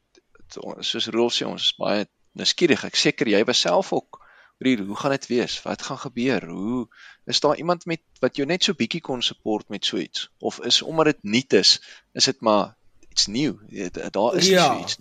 [0.80, 2.86] soos Rolf sê ons is baie nuuskierig.
[2.86, 4.22] Ek seker jy was self ook
[4.60, 5.62] hoor hier, hoe gaan dit wees?
[5.64, 6.46] Wat gaan gebeur?
[6.48, 6.88] Hoe
[7.30, 10.58] is daar iemand met wat jou net so bietjie kon support met so iets of
[10.66, 11.76] is omdat dit nuut is,
[12.18, 12.74] is dit maar
[13.10, 13.60] iets nieuw.
[13.70, 14.66] Ja, da- Daar is Ja.
[14.74, 14.98] so iets.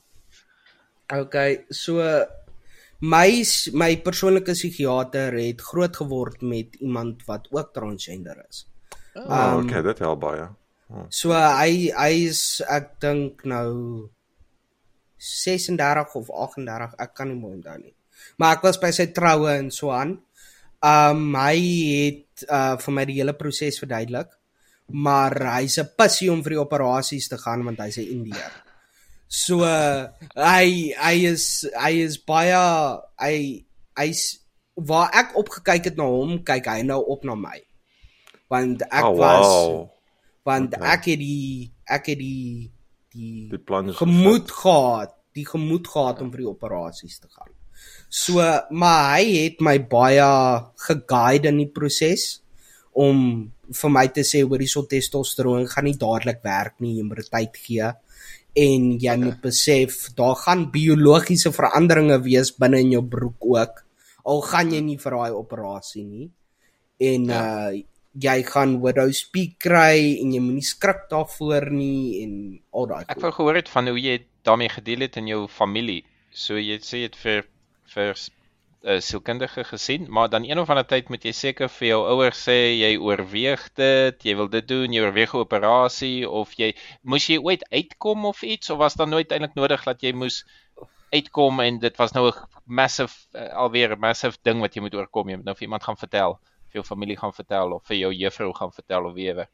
[1.09, 2.03] Okay, so
[3.01, 8.67] my my persoonlike psigiater het groot geword met iemand wat ook transgender is.
[9.15, 10.49] Oh, Um, okay, dit help baie.
[11.09, 14.09] So hy hy is ek dink nou
[15.17, 17.95] 36 of 38, ek kan nie mooi onthou nie.
[18.39, 20.19] Maar ek was by sy troue en so aan.
[20.85, 21.59] Um hy
[22.05, 24.31] het uh vir my die hele proses verduidelik.
[24.89, 28.53] Maar hy's 'n passie om vir die operasies te gaan want hy's 'n Indiër.
[29.29, 32.57] So uh, hy hy is hy is baie
[33.21, 33.65] hy
[33.99, 34.41] hy's
[34.79, 37.59] waar ek opgekyk het na hom, kyk hy nou op na my.
[38.49, 39.91] Want ek oh, was wow.
[40.49, 40.89] Want Okay.
[40.95, 42.71] ek het die ek het die
[43.13, 47.53] die, Die gemoed gehad, die gemoed gehad om vir die operasies te gaan.
[48.09, 50.27] So, maar hy het my baie
[50.87, 52.41] geguide in die proses
[52.97, 53.19] om
[53.69, 57.31] vir my te sê hoor hierso testosteron gaan nie dadelik werk nie, jy moet dit
[57.35, 57.91] tyd gee.
[58.59, 63.85] En jy moet besef daar gaan biologiese veranderinge wees binne in jou broek ook.
[64.25, 66.31] Al gaan jy nie vir daai operasie nie.
[66.99, 67.45] En Ja.
[67.71, 67.85] uh
[68.19, 72.33] jy gaan widow speak kry en jy moenie skrik daarvoor nie en
[72.75, 76.03] al daai Ek wou gehoor het van hoe jy daarmee gedeel het in jou familie.
[76.33, 77.45] So jy sê het vir
[77.99, 78.15] vir
[78.79, 82.01] 'n uh, sielkundige gesien, maar dan een of ander tyd moet jy seker vir jou
[82.13, 86.71] ouers sê jy oorweeg dit, jy wil dit doen, jy oorweeg 'n operasie of jy
[87.03, 90.45] moes jy ooit uitkom of iets of was dan nooit eintlik nodig dat jy moes
[91.11, 92.35] uitkom en dit was nou 'n
[92.65, 95.29] massive uh, alweer 'n massive ding wat jy moet oorkom.
[95.29, 96.39] Jy moet nou vir iemand gaan vertel,
[96.71, 99.49] vir jou familie gaan vertel of vir jou juffrou gaan vertel of wie ewe.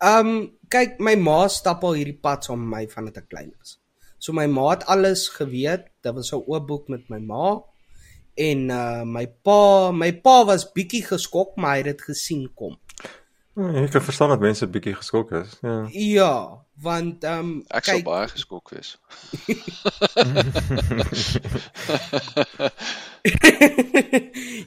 [0.00, 3.78] Um kyk, my ma stap al hierdie pad saam met my vandat ek klein is.
[4.20, 5.88] So my ma het alles geweet.
[6.04, 7.62] Dit was 'n oop boek met my ma.
[8.34, 12.78] En uh my pa, my pa was bietjie geskok, maar hy het dit gesien kom.
[13.56, 15.58] Ja, ek kan verstaan dat mense bietjie geskok is.
[15.62, 15.88] Ja.
[15.90, 18.98] Ja, want um Ek sal baie geskok wees.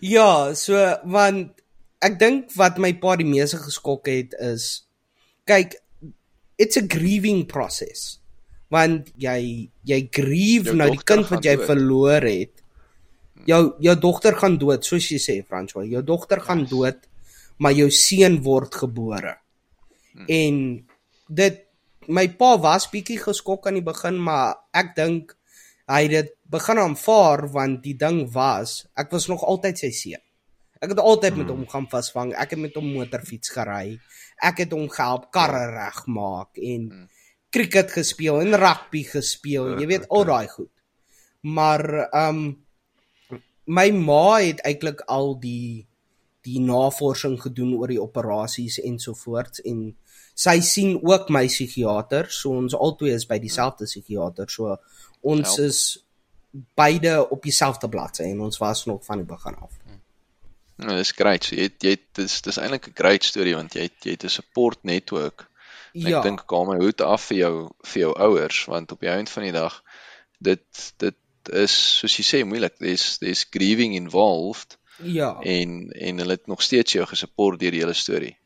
[0.15, 1.51] ja, so want
[2.03, 4.87] ek dink wat my pa die meeste geskok het is
[5.45, 5.77] kyk
[6.57, 8.22] it's a grieving process.
[8.73, 9.39] Want jy
[9.85, 11.67] jy grieve Jou nou die kind wat jy dood.
[11.69, 12.63] verloor het.
[13.49, 15.85] Jou jou dogter gaan dood, soos jy sê François.
[15.91, 17.05] Jou dogter gaan dood,
[17.59, 19.37] maar jou seun word gebore.
[20.13, 20.25] Hmm.
[20.29, 20.57] En
[21.27, 21.61] dit
[22.07, 25.35] my pa was bietjie geskok aan die begin, maar ek dink
[25.91, 30.23] hy het dit begin aanvaar want die ding was, ek was nog altyd sy seun.
[30.83, 32.33] Ek het altyd met hom gaan vasvang.
[32.35, 33.95] Ek het met hom motorfiets gery.
[34.43, 36.89] Ek het hom gehelp karre regmaak en
[37.53, 39.75] cricket gespeel en rugby gespeel.
[39.79, 40.71] Jy weet al daai goed.
[41.41, 42.43] Maar ehm um,
[43.63, 45.85] my ma het eintlik al die
[46.43, 49.93] die navorsing gedoen oor die operasies ensovoorts en
[50.35, 52.27] sy sien ook my psigiater.
[52.27, 54.49] So ons albei is by dieselfde psigiater.
[54.51, 54.75] So
[55.21, 55.69] ons Help.
[55.69, 55.79] is
[56.75, 59.79] beide op dieselfde bladsy en ons was nog van die begin af.
[60.83, 61.47] Nou, dis great.
[61.47, 64.17] So jy het, jy het, dis dis eintlik 'n great storie want jy het, jy
[64.17, 65.47] het 'n support network.
[65.93, 66.17] En Ja.
[66.17, 69.29] Ek dink haal my hoed af vir jou vir jou ouers want op die einde
[69.31, 69.83] van die dag
[70.41, 71.15] dit dit
[71.53, 72.77] is soos jy sê moeilik.
[72.79, 75.39] There's there's grieving involved Ja.
[75.41, 78.37] en en hulle het nog steeds jou gesupport deur die hele storie.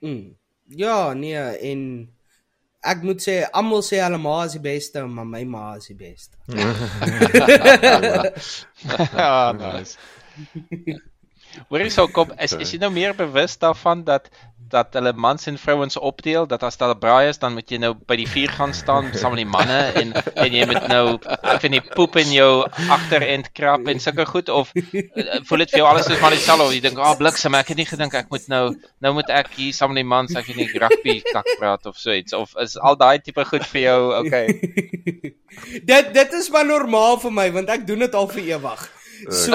[0.00, 0.36] Mm.
[0.68, 2.08] Ja, nee, en
[2.82, 5.94] ek moet sê almal sê hulle ma is die beste, maar my ma is die
[5.96, 6.36] beste.
[9.16, 9.96] ja, nice.
[11.68, 14.30] Hoorie sou kom is is jy nou meer bewus daarvan dat
[14.72, 16.46] dat hulle mans en vrouens opdeel?
[16.48, 19.34] Dat as daar braai is dan moet jy nou by die vuur gaan staan saam
[19.36, 22.48] met die manne en en jy moet nou ek weet nie poep in jou
[22.96, 24.48] agterend krap en sulke goed?
[24.48, 26.68] Of eh, voel dit vir jou alles is maar dieselfde?
[26.70, 28.64] Of jy dink ah oh, bliksem ek het nie gedink ek moet nou
[29.04, 32.00] nou moet ek hier saam met die mans ek weet nie rugby kak praat of
[32.00, 32.32] so iets.
[32.32, 34.46] Of is al daai tipe goed vir jou okay?
[35.92, 38.88] Dit dit is maar normaal vir my want ek doen dit al vir ewig.
[39.30, 39.50] So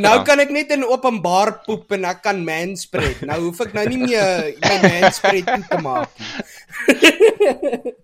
[0.00, 0.22] nou Ja.
[0.24, 3.20] kan ek net in openbaar poep en ek kan manspread.
[3.28, 6.26] Nou hoef ek nou nie meer my manspread toe te maak nie.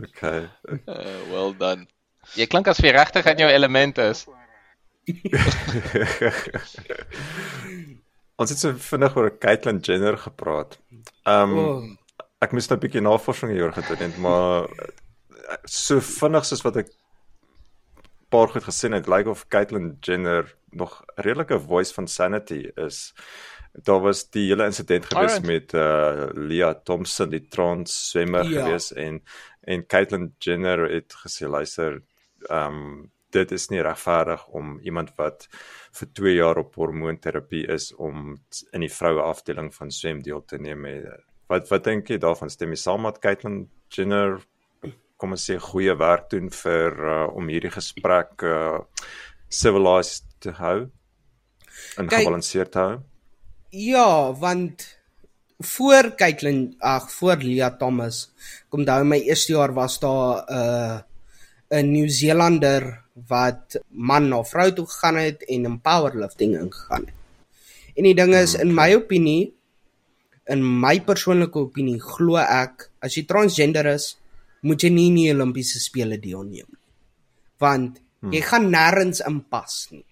[0.00, 0.48] Okay.
[0.88, 1.86] Uh, well done.
[2.38, 4.22] jy klink as jy regtig in jou element is
[8.40, 10.78] Ons het so vinnig oor Caitlyn Jenner gepraat.
[11.28, 11.82] Um, Oh,
[12.40, 14.68] ek moes nou 'n bietjie navorsing hieroor gedoen het, maar eh,
[15.68, 16.88] so vinnig soos wat ek
[18.30, 23.14] paar goed gesien het, lyk of Caitlyn Jenner nog 'n redelike voice van sanity is.
[23.72, 25.46] Daar was die hele insident gewees Alright.
[25.46, 28.64] met uh Leah Thompson, die trans swemmer Ja.
[28.64, 29.22] gewees en
[29.64, 32.02] en Caitlyn Jenner het gesê luister,
[32.48, 35.46] ehm um, dit is nie regverdig om iemand wat
[35.92, 38.40] vir 2 jaar op hormoonterapie is om
[38.72, 40.86] in die vroue afdeling van swem deel te neem.
[41.46, 42.50] Wat wat dink jy daarvan?
[42.50, 44.40] Stem jy saam met Caitlyn Jenner
[45.20, 48.80] kom ons sê goeie werk doen vir uh, om hierdie gesprek uh
[49.50, 50.78] civilized te hou
[51.98, 52.96] en Kyk- gebalanseerd te hou?
[53.74, 54.86] Ja, want
[55.60, 58.30] voor Caitlyn, ag voor Leah Thomas,
[58.70, 60.98] kom daai my eerste jaar was daar 'n uh,
[61.70, 67.14] 'n Nieu-Seelander wat man na vrou toe gegaan het en in powerlifting ingegaan het.
[67.96, 69.52] En die ding is in my opinie
[70.50, 74.16] in my persoonlike opinie glo ek as jy transgender is,
[74.62, 76.86] moet jy nie in die Olimpiese spele deelneem nie.
[77.58, 78.00] Want
[78.32, 80.04] jy gaan nêrens inpas nie.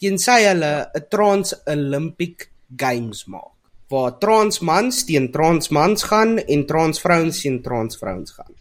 [0.00, 3.56] Tensy hulle 'n trans Olympic games maak.
[3.88, 8.54] waar trans mans teen trans mans gaan en trans vrouens teen trans vrouens gaan.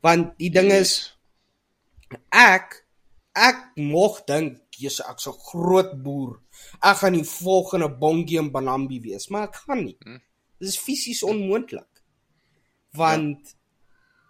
[0.00, 1.12] Want die ding is
[2.32, 2.78] ek
[3.36, 6.38] ek mog dink jy's ek so groot boer.
[6.80, 9.96] Ek gaan die volgende bonkie in Banambi wees, maar ek gaan nie.
[10.58, 11.88] Dit is fisies onmoontlik.
[12.96, 13.54] Want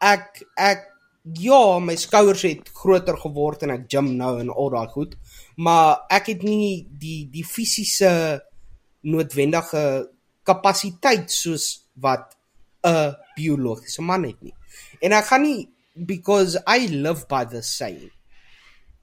[0.03, 0.89] ek ek
[1.23, 5.15] ja, my skouers het groter geword en ek gym nou en al daai goed,
[5.57, 8.43] maar ek het nie die die fisiese
[9.07, 10.11] noodwendige
[10.47, 12.35] kapasiteit soos wat
[12.85, 14.55] 'n biologiese man het nie.
[15.01, 18.11] En ek gaan nie because I live by the saying.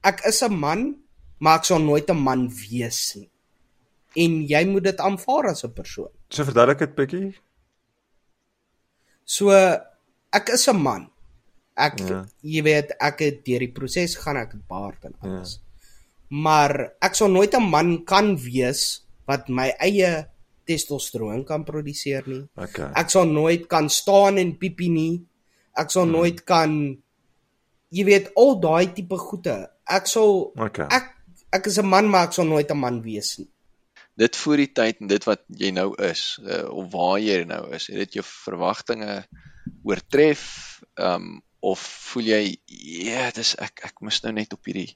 [0.04, 0.95] Ek is 'n man,
[1.39, 3.30] maar ek sal nooit 'n man wees nie.
[4.16, 6.12] En jy moet dit aanvaar as 'n persoon.
[6.30, 7.36] So verduidelik dit bietjie.
[9.26, 9.52] So
[10.34, 11.09] ek is 'n man.
[11.77, 12.07] Ek Ja.
[12.07, 12.25] ja.
[12.43, 15.59] jy weet ek het deur die proses gaan ek baard en alles.
[15.59, 15.59] Ja.
[16.30, 20.27] Maar ek sal nooit 'n man kan wees wat my eie
[20.69, 22.43] testosteron kan produseer nie.
[22.57, 22.91] Okay.
[22.95, 25.21] Ek sal nooit kan staan en piepie nie.
[25.77, 26.11] Ek sal hmm.
[26.11, 26.97] nooit kan
[27.89, 29.69] jy weet al daai tipe goede.
[29.89, 30.86] Ek sal Okay.
[30.89, 31.15] ek
[31.51, 33.49] ek is 'n man maar ek sal nooit 'n man wees nie.
[34.17, 37.71] Dit voor die tyd en dit wat jy nou is uh, of waar jy nou
[37.73, 39.23] is, het dit jou verwagtinge
[39.88, 40.43] oortref
[40.95, 41.82] um of
[42.13, 42.43] voel jy
[43.05, 44.93] ja, dis ek ek mis nou net op hierdie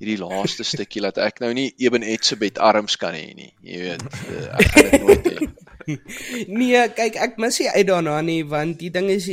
[0.00, 3.52] hierdie laaste stukkie dat ek nou nie Eben Etzebeth arms kan hê nie.
[3.64, 5.38] Jy weet, uh, ek gaan dit nooit hê.
[6.50, 9.28] Nee, kyk, ek mis nie uit daarna nie want die ding is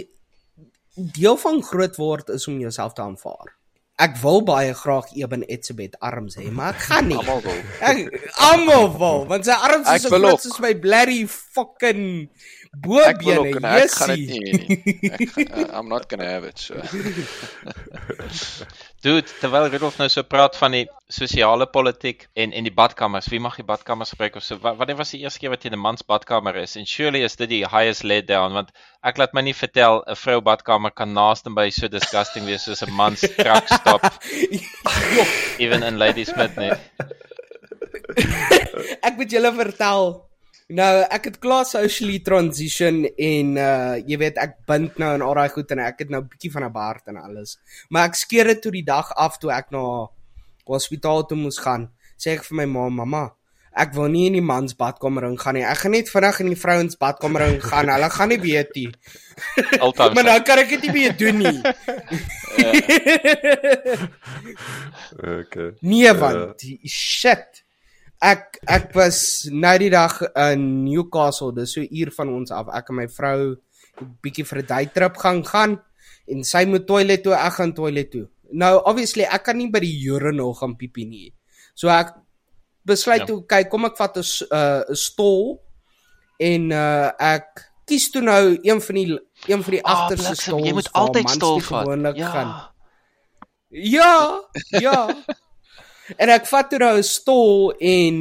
[0.94, 3.56] deel van groot word is om jouself te aanvaar.
[4.04, 7.18] Ek wil baie graag Eben Etzebeth arms hê, maar ek gaan nie.
[7.18, 7.60] Almal wil.
[7.90, 12.06] Ek almal wil, want sy arms Ek is so wil groot soos my blerry fucking
[12.74, 13.68] Ek wil ook bobene.
[13.68, 15.10] en ek gaan dit nie hê nie.
[15.14, 16.74] Ek, uh, I'm not going to have it so.
[19.04, 23.40] Dude, terwyl Rudolf nou so praat van die sosiale politiek en en die badkamers, wie
[23.44, 24.58] mag die badkamers gebruik of so?
[24.64, 26.76] Wa- Wanneer was die eerste keer wat jy in 'n mans badkamer is?
[26.80, 28.72] En surely is dit die highest let down want
[29.04, 32.82] ek laat my nie vertel 'n vrou badkamer kan naaste by so disgusting wees soos
[32.82, 34.02] 'n man se truck stop
[35.60, 36.72] even in Ladysmith nie.
[39.04, 40.26] ek moet julle vertel.
[40.72, 45.36] Nou, ek het klaar socially transition en uh jy weet ek bind nou en al
[45.36, 47.60] daai goed en ek het nou bietjie van 'n baard en alles.
[47.90, 50.08] Maar ek skeer dit toe die dag af toe ek na
[50.66, 51.90] hospitaal toe moes gaan.
[52.18, 53.34] Sê ek vir my ma, mamma,
[53.76, 55.66] ek wil nie in die mans badkamer ingaan nie.
[55.66, 57.90] Ek gaan net vinnig in die vrouens badkamer ingaan.
[57.90, 58.92] Hulle gaan nie weet nie.
[59.86, 60.14] Altyd.
[60.14, 61.62] Maar nou kan ek dit nie meer doen nie.
[65.24, 65.74] Okay.
[65.82, 67.63] Nee want shit.
[68.24, 69.18] Ek ek was
[69.52, 70.22] nou die dag
[70.52, 72.68] in Newcastle, dis so 'n uur van ons af.
[72.74, 73.56] Ek en my vrou
[74.02, 75.82] 'n bietjie vir 'n day trip gaan gaan
[76.28, 78.28] en sy moet toilet toe, ek gaan toilet toe.
[78.52, 81.34] Nou obviously ek kan nie by die urinal gaan piepie nie.
[81.76, 82.14] So ek
[82.86, 83.26] besluit Ja.
[83.26, 85.60] toe kyk, kom ek vat 'n s- uh, 'n stol
[86.40, 90.62] en uh ek kies toe nou een van die een van die agterste bliksem, stols.
[90.62, 92.16] Ah, Jy moet altyd stol nie vat.
[92.18, 92.32] Ja.
[92.32, 92.70] gaan.
[93.70, 94.40] Ja,
[94.80, 95.08] ja.
[96.18, 98.18] En ek vat toe nou 'n stol en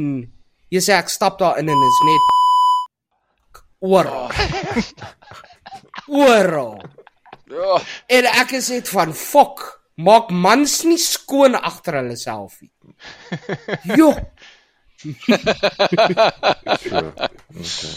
[0.71, 2.21] jy sê ek stap daar in en is net
[3.93, 4.29] oral.
[6.07, 6.81] Oral.
[7.51, 9.79] Ja, En ek is net van fok.
[9.95, 12.71] Maak mans nie skoon agter hulle self nie.
[13.99, 14.13] Jo,
[16.79, 17.13] Sure.
[17.53, 17.93] Okay.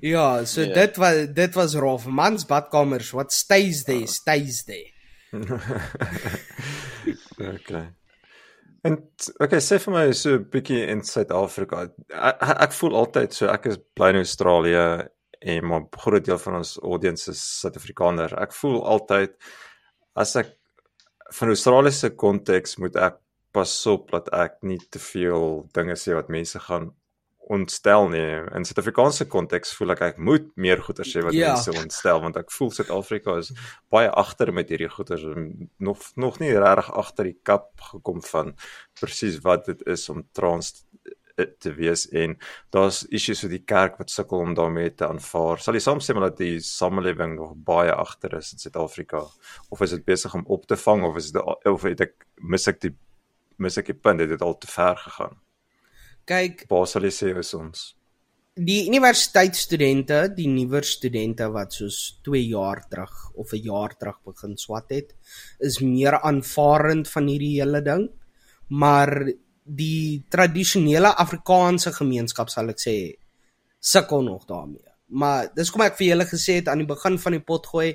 [0.00, 0.74] ja, so Ja.
[0.74, 2.06] dit was dit was rof.
[2.06, 4.90] Mans badkamers, what stays there, stays there.
[7.36, 7.84] Okay.
[8.86, 8.96] En
[9.42, 11.84] okay, sê vir my so 'n bietjie in Suid-Afrika.
[12.10, 14.84] Ek, ek voel altyd so ek is bly in Australië
[15.40, 18.34] en 'n groot deel van ons audience is Suid-Afrikaner.
[18.42, 19.34] Ek voel altyd
[20.16, 20.54] as ek
[21.38, 23.18] van Australiese konteks moet ek
[23.52, 26.92] pas op dat ek nie te veel dinge sê wat mense gaan
[27.46, 28.26] ontstel nie.
[28.58, 31.52] In Suid-Afrikaanse konteks voel ek ek moet meer goeie sê wat Ja.
[31.54, 33.52] mense ontstel want ek voel Suid-Afrika is
[33.90, 35.18] baie agter met hierdie goeie
[35.78, 38.54] nog nog nie regtig agter die kap gekom van
[39.00, 40.84] presies wat dit is om trans
[41.60, 42.38] te wees en
[42.72, 45.60] daar's issues met die kerk wat sukkel om daarmee te aanvaar.
[45.60, 49.20] Sal jy saamstem dat die samelewing nog baie agter is in Suid-Afrika
[49.68, 52.66] of is dit besig om op te vang of is dit of het ek mis
[52.72, 52.94] ek die
[53.58, 55.36] mis ek die punt het dit al te ver gegaan?
[56.26, 57.96] Kyk, Waar sal jy sê is ons?
[58.56, 64.56] die universiteitsstudente, die nuwer studente wat soos 2 jaar terug of 'n jaar terug begin
[64.56, 65.12] swat het,
[65.60, 68.08] is meer aanvaarend van hierdie hele ding.
[68.68, 69.28] Maar
[69.64, 73.16] die tradisionele Afrikaanse gemeenskap sal ek sê
[73.80, 74.88] sukkel nog daarmee.
[75.08, 77.94] Maar dis kom ek vir julle gesê het aan die begin van die pot gooi.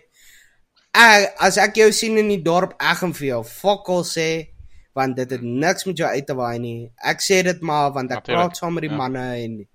[0.94, 4.51] Ek as ek jou sien in die dorp, ek gaan vir jou fokol sê
[4.94, 6.92] want dit het niks met jou uit te waai nie.
[6.98, 8.98] Ek sê dit maar want ek Natuurlijk, praat saam met die ja.
[8.98, 9.68] manne en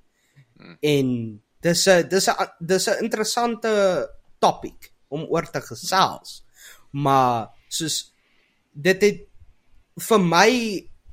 [0.80, 4.08] En dis 'n dis 'n dis 'n interessante
[4.38, 6.44] topik om oor te gesels.
[6.90, 8.12] Maar soos
[8.72, 9.20] dit het
[9.96, 10.50] vir my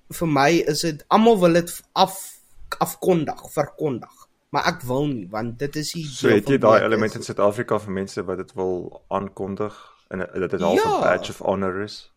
[0.09, 2.39] vir my is dit almal wil dit af
[2.79, 4.27] afkondig, verkondig.
[4.49, 7.79] Maar ek wil nie want dit is nie So het jy daai element in Suid-Afrika
[7.79, 9.73] vir mense wat dit wil aankondig
[10.09, 10.99] en dat dit half 'n Ja.
[10.99, 12.12] badge of honor is.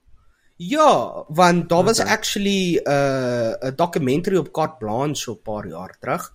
[0.57, 2.13] Ja, want daar was Okay.
[2.13, 6.35] actually 'n uh, 'n documentary op Carte Blanche so 'n paar jaar terug.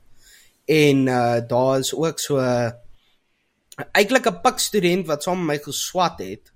[0.66, 2.74] En uh daar is ook so 'n
[3.92, 6.54] eintlik 'n pik student wat saam met my geswat het.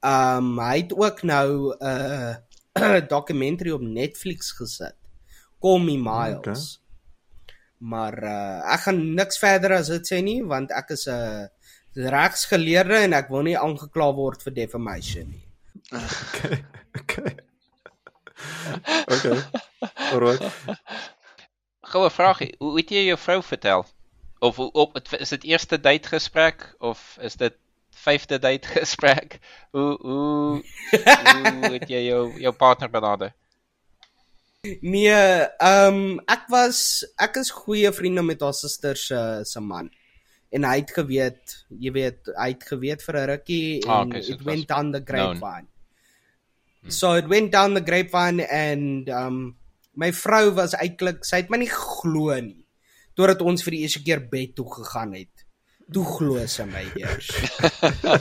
[0.00, 4.96] Um hy het ook nou 'n uh, documentary op Netflix gesit.
[5.60, 6.80] Call Me Miles.
[6.80, 7.54] Okay.
[7.78, 11.48] Maar uh ek gaan niks verder as dit sê nie want ek is 'n
[11.94, 15.45] regsgeleerde en ek wil nie aangekla word vir defamation nie.
[15.92, 16.64] Okay.
[17.00, 17.34] Okay.
[19.08, 19.38] Okay.
[20.12, 20.42] Alright.
[21.86, 22.54] Goue vragie.
[22.58, 23.86] Hoe het jy jou vrou vertel?
[24.38, 27.54] Of op het- is dit eerste date gesprek of is dit
[27.90, 29.38] vyfde date gesprek?
[29.70, 30.64] Hoe hoe
[31.62, 33.32] hoe het jy jou jou partner benader?
[34.80, 39.90] Nee, ehm um, ek was ek is goeie vriende met haar suster se se man.
[40.50, 44.22] En hy het geweet, jy weet, hy het geweet vir 'n rukkie en Ah, okay,
[44.22, 45.38] so it went was down the known.
[46.86, 46.98] Grapevine.
[46.98, 49.56] So it went down the grapevine and um
[49.96, 52.66] my vrou was eintlik, sy het my nie glo nie
[53.16, 55.44] totdat ons vir die eerste keer bed toe gegaan het.
[55.92, 57.30] Toe glo sy my eers.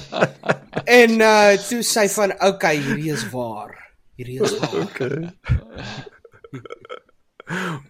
[0.99, 3.74] en uh toe sy van, okay, hierdie is waar.
[4.16, 4.82] Hierdie is waar.
[4.88, 5.24] Okay.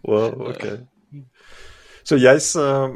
[0.03, 0.82] Wow, okay.
[2.06, 2.91] So jy's ehm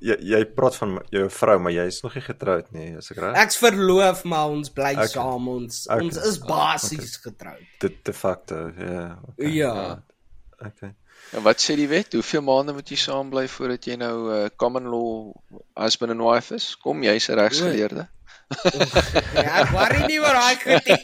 [0.00, 3.34] jy, jy praat van jou vrou, maar jy's nog nie getroud nie, is ek reg?
[3.42, 5.08] Ek's verloof, maar ons bly Okay.
[5.12, 5.48] saam.
[5.52, 6.06] Ons Okay.
[6.06, 7.66] ons is basies getroud.
[7.84, 9.18] De, de facto, ja.
[9.34, 9.50] Okay.
[9.52, 9.74] Ja.
[10.56, 10.94] Okay.
[11.36, 12.12] En wat sê die wet?
[12.16, 15.32] Hoeveel maande moet jy saam bly voordat jy nou 'n uh, common law
[15.76, 16.76] husband and wife is?
[16.80, 18.08] Kom, jy's 'n regsgeleerde.
[19.34, 21.02] Ja, ek worry nie oor daai goed nie.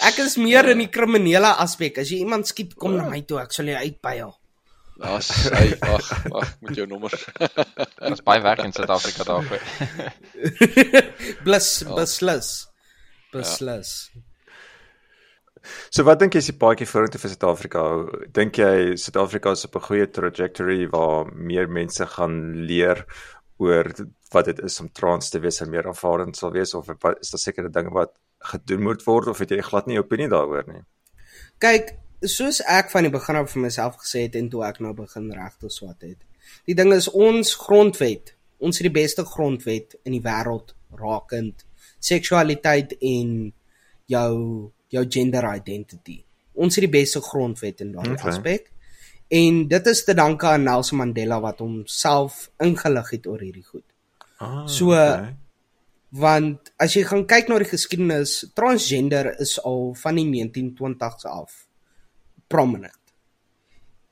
[0.08, 1.98] Ek is meer in die kriminele aspek.
[2.00, 4.32] As jy iemand skiet, kom na my toe, ek sal jou uitpyl.
[5.02, 7.10] Daar's hy wag, wag met jou nommer.
[7.98, 9.62] Daar's baie werk in Suid-Afrika daarvoor.
[11.46, 12.50] Blus beslis.
[13.32, 13.90] Beslis.
[15.94, 17.82] So wat dink jy is die paadjie vorentoe vir Suid-Afrika?
[18.34, 22.36] Dink jy Suid-Afrika is op 'n goeie trajectory waar meer mense gaan
[22.66, 23.04] leer
[23.62, 23.90] oor
[24.32, 27.30] wat dit is om trans te wees en meer aanvaardend sal wees of wat- is
[27.30, 28.14] daar sekere dinge wat
[28.52, 30.82] gedoen moet word of het jy glad nie 'n opinie daaroor nie?
[31.60, 31.94] Kyk,
[32.28, 35.30] soos ek van die begin af vir myself gesê het en toe ek nou begin
[35.34, 36.18] regte swat het.
[36.68, 41.64] Die ding is ons grondwet, ons het die beste grondwet in die wêreld rakend
[42.02, 43.52] seksualiteit en
[44.10, 44.32] jou
[44.92, 46.18] jou gender identity.
[46.54, 48.28] Ons het die beste grondwet in daardie Okay.
[48.28, 48.38] okay.
[48.38, 48.72] aspek.
[49.32, 53.86] En dit is te danke aan Nelson Mandela wat homself ingelig het oor hierdie goed.
[54.38, 54.92] Ah, So,
[56.12, 61.54] Want as jy gaan kyk na die geskiedenis, transgender is al van die 1920s af
[62.52, 63.14] prominent.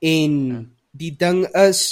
[0.00, 0.62] En ja.
[1.02, 1.82] die ding is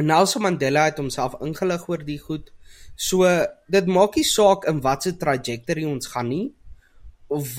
[0.00, 2.48] Nelson Mandela het homself ingelig oor die goed.
[2.96, 3.28] So
[3.72, 6.48] dit maak nie saak in watter trajectory ons gaan nie
[7.28, 7.58] of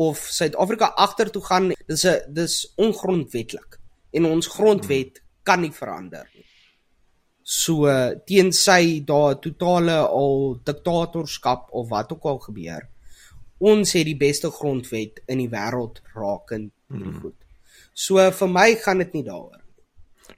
[0.00, 1.72] of Suid-Afrika agtertoe gaan.
[1.88, 3.80] Dis 'n dis ongrondwetlik
[4.12, 6.44] en ons grondwet kan nie verander nie.
[7.42, 7.86] So
[8.26, 12.88] teensy daar totale al diktatorskap of wat ook al gebeur.
[13.58, 17.36] Ons het die beste grondwet in die wêreld rakend hierdie goed.
[17.94, 19.60] So vir my gaan dit nie daaroor.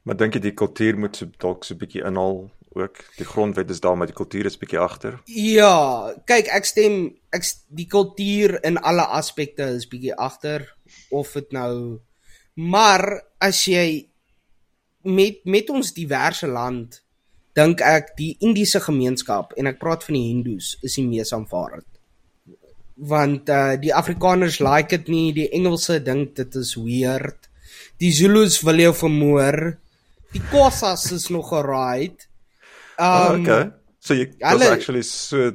[0.04, 3.02] Maar dink jy die kultuur moet so dalk so 'n bietjie inhaal ook?
[3.16, 5.20] Die grondwet is daar, maar die kultuur is bietjie agter.
[5.26, 10.76] Ja, kyk ek stem ek die kultuur in alle aspekte is bietjie agter
[11.10, 12.00] of dit nou
[12.54, 14.08] maar as jy
[15.02, 17.00] met met ons diverse land
[17.56, 21.88] dink ek die Indiese gemeenskap en ek praat van die Hindus is die mees aanvaardend.
[23.02, 27.48] Want uh die Afrikaners like dit nie, die Engelse dink dit is weird.
[27.98, 29.78] Die Zulus wil jou vermoor.
[30.32, 32.28] Die Khoisas is nog alright.
[32.98, 33.70] Um, Um, okay.
[33.98, 35.52] So jy hulle- was actually so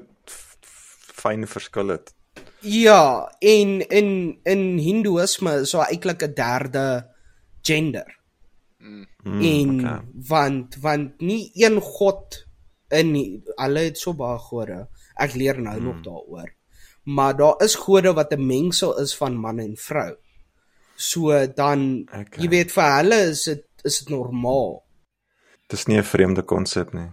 [1.18, 2.14] fyn verskil het.
[2.62, 7.08] Ja, en in in Hindoeïsme is daar eintlik 'n derde
[7.62, 8.18] gender.
[8.80, 9.08] Mm,
[9.42, 10.02] en okay.
[10.28, 12.46] want want nie een god
[12.90, 13.16] in
[13.56, 14.88] hulle het so baie gode.
[15.16, 15.84] Ek leer nou mm.
[15.84, 16.57] nog daaroor.
[17.08, 20.16] Maar daar is gode wat 'n mengsel is van man en vrou.
[20.96, 22.44] So dan Okay.
[22.44, 24.84] jy weet vir hulle is dit is dit normaal.
[25.70, 27.10] Dis nie 'n vreemde konsep nie.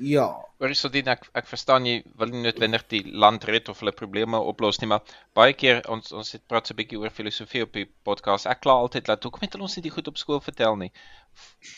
[0.00, 0.28] Ja.
[0.58, 3.92] Hoor so dit ek ek verstaan jy wil nie noodwendig die land red of hulle
[3.92, 5.02] probleme oplos nie, maar
[5.34, 8.46] baie keer ons ons het praat so 'n bietjie oor filosofie op die podcast.
[8.46, 10.92] Ek kla altyd dat hoekom het ons nie die goed op skool vertel nie.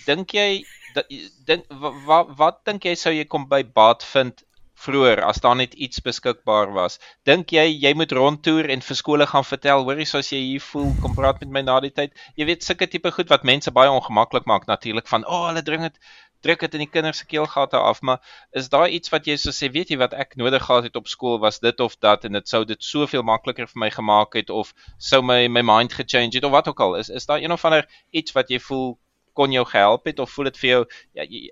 [0.07, 1.07] Dink jy dat
[1.46, 1.64] dink
[2.07, 4.42] wat wat dink jy sou jy kom by baat vind
[4.85, 6.99] vroeër as daar net iets beskikbaar was.
[7.28, 10.91] Dink jy jy moet rondtoer en vir skole gaan vertel, hoorie, soos jy hier voel,
[11.03, 12.16] kom praat met my na die tyd.
[12.41, 15.62] Jy weet sulke tipe goed wat mense baie ongemaklik maak natuurlik van, "O, oh, hulle
[15.62, 15.99] dring dit
[16.41, 19.53] druk dit in die kinders se keelgate af, maar is daar iets wat jy sou
[19.53, 22.39] sê, weet jy wat ek nodig gehad het op skool was dit of dat en
[22.39, 24.72] dit sou dit soveel makliker vir my gemaak het of
[25.11, 26.97] sou my my mind gechange het of wat ook al.
[27.03, 28.99] Is is daar een of ander iets wat jy voel
[29.35, 31.49] kon jou gehelp het of voel dit vir jou ja jy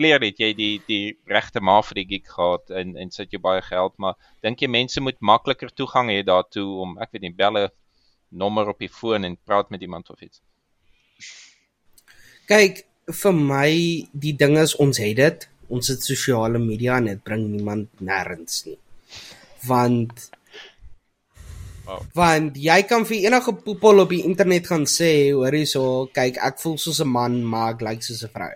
[0.00, 3.42] kleer het jy die die regte ma vir die gig gehad en en sit jou
[3.44, 7.36] baie geld, maar dink jy mense moet makliker toegang hê daartoe om ek weet nie
[7.44, 7.68] belle
[8.30, 10.40] nommer op die foon en praat met iemand of iets.
[12.50, 12.84] Kyk,
[13.22, 13.70] vir my
[14.12, 18.64] die ding is ons het dit ons het sosiale media en dit bring niemand nêrens
[18.66, 18.78] nie
[19.68, 20.30] want
[21.86, 22.00] wow.
[22.16, 25.84] want jy kan vir enige poepel op die internet gaan sê hoor hierso
[26.16, 28.54] kyk ek voel soos 'n man maar ek lyk soos 'n vrou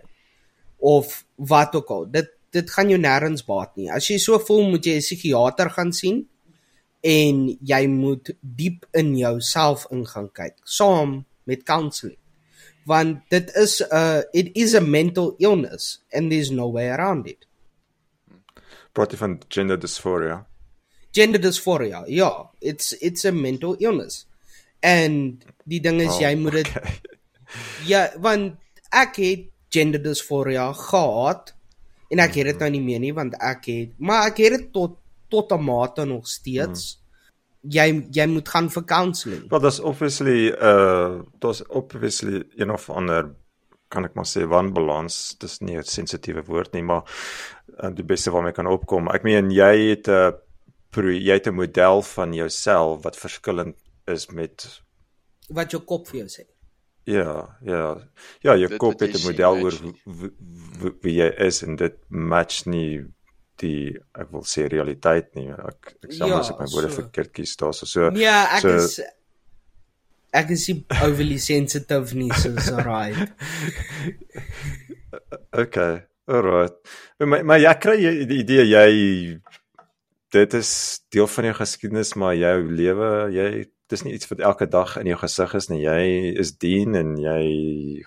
[0.85, 4.68] of wat ook al dit dit gaan jou nêrens baat nie as jy so voel
[4.74, 6.24] moet jy 'n psigiater gaan sien
[7.05, 12.20] en jy moet diep in jouself ingaan kyk saam met counselling
[12.85, 17.26] want dit is 'n uh, it is a mental illness and there's no way around
[17.26, 17.47] it.
[18.93, 20.47] Praat jy van gender dysphoria?
[21.11, 22.05] Gender dysphoria.
[22.07, 24.26] Ja, it's it's a mental illness.
[24.80, 27.01] En die ding is oh, jy moet dit okay.
[27.87, 28.57] Ja, want
[28.91, 31.55] ek het gender dysphoria gehad
[32.11, 34.68] en ek het dit nou nie meer nie want ek het maar ek het dit
[34.72, 35.01] tot
[35.33, 36.95] tot 'n mate nog steeds.
[36.95, 37.05] Mm
[37.64, 39.49] jy jy moet gaan vir counselling.
[39.51, 43.33] Well, that's obviously uh that's obviously een of ander
[43.89, 45.37] kan ek maar sê wanbalans.
[45.41, 47.05] Dis nie 'n sensitiewe woord nie, maar
[47.83, 49.09] uh, die beste waarmee kan opkom.
[49.09, 50.35] Ek meen jy het 'n
[50.97, 54.83] uh, jy het 'n model van jouself wat verskillend is met
[55.49, 56.54] wat jou kop vir jou sê.
[57.05, 57.83] Ja, ja.
[58.41, 59.77] Ja, jou dit, kop het 'n model oor
[61.03, 63.05] wie jy is en dit match nie
[63.61, 65.51] die ek wil sê realiteit nie.
[65.51, 67.03] Ek ek sê ja, as ek my woorde so.
[67.03, 68.11] verkeerd kies daar so.
[68.19, 69.01] ja, ek so, is
[70.33, 73.29] ek is nie overly sensitive nie, so so right.
[75.65, 76.03] okay.
[76.27, 76.75] Alright.
[77.19, 78.89] Maar maar jy kry die idee jy
[80.35, 80.73] dit is
[81.13, 83.49] deel van jou geskiedenis maar jou lewe jy
[83.95, 85.80] dis nie iets wat elke dag in jou gesig is nie.
[85.84, 87.42] Jy is dien en jy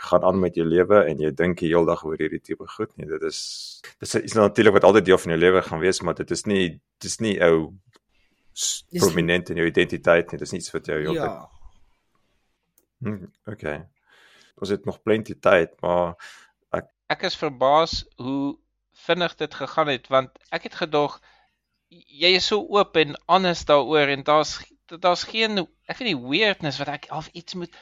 [0.03, 2.91] gaan aan met jou lewe en jy dink die hele dag oor hierdie tipe goed
[2.99, 3.07] nie.
[3.09, 3.39] Dit is
[4.03, 6.63] dis is natuurlik wat altyd deel van jou lewe gaan wees, maar dit is nie
[7.03, 7.71] dis nie ou
[8.97, 10.41] prominent in jou identiteit nie.
[10.41, 11.31] Dis niets wat jou Ja.
[13.05, 13.83] Hm, okay.
[14.57, 16.15] Ons het nog plenty tyd, maar
[16.73, 18.57] ek ek is verbaas hoe
[19.07, 21.19] vinnig dit gegaan het want ek het gedog
[21.89, 24.57] jy is so oop en honest daaroor en daar's
[24.95, 27.73] daar's geen ek weet nie weirdness wat ek of iets moet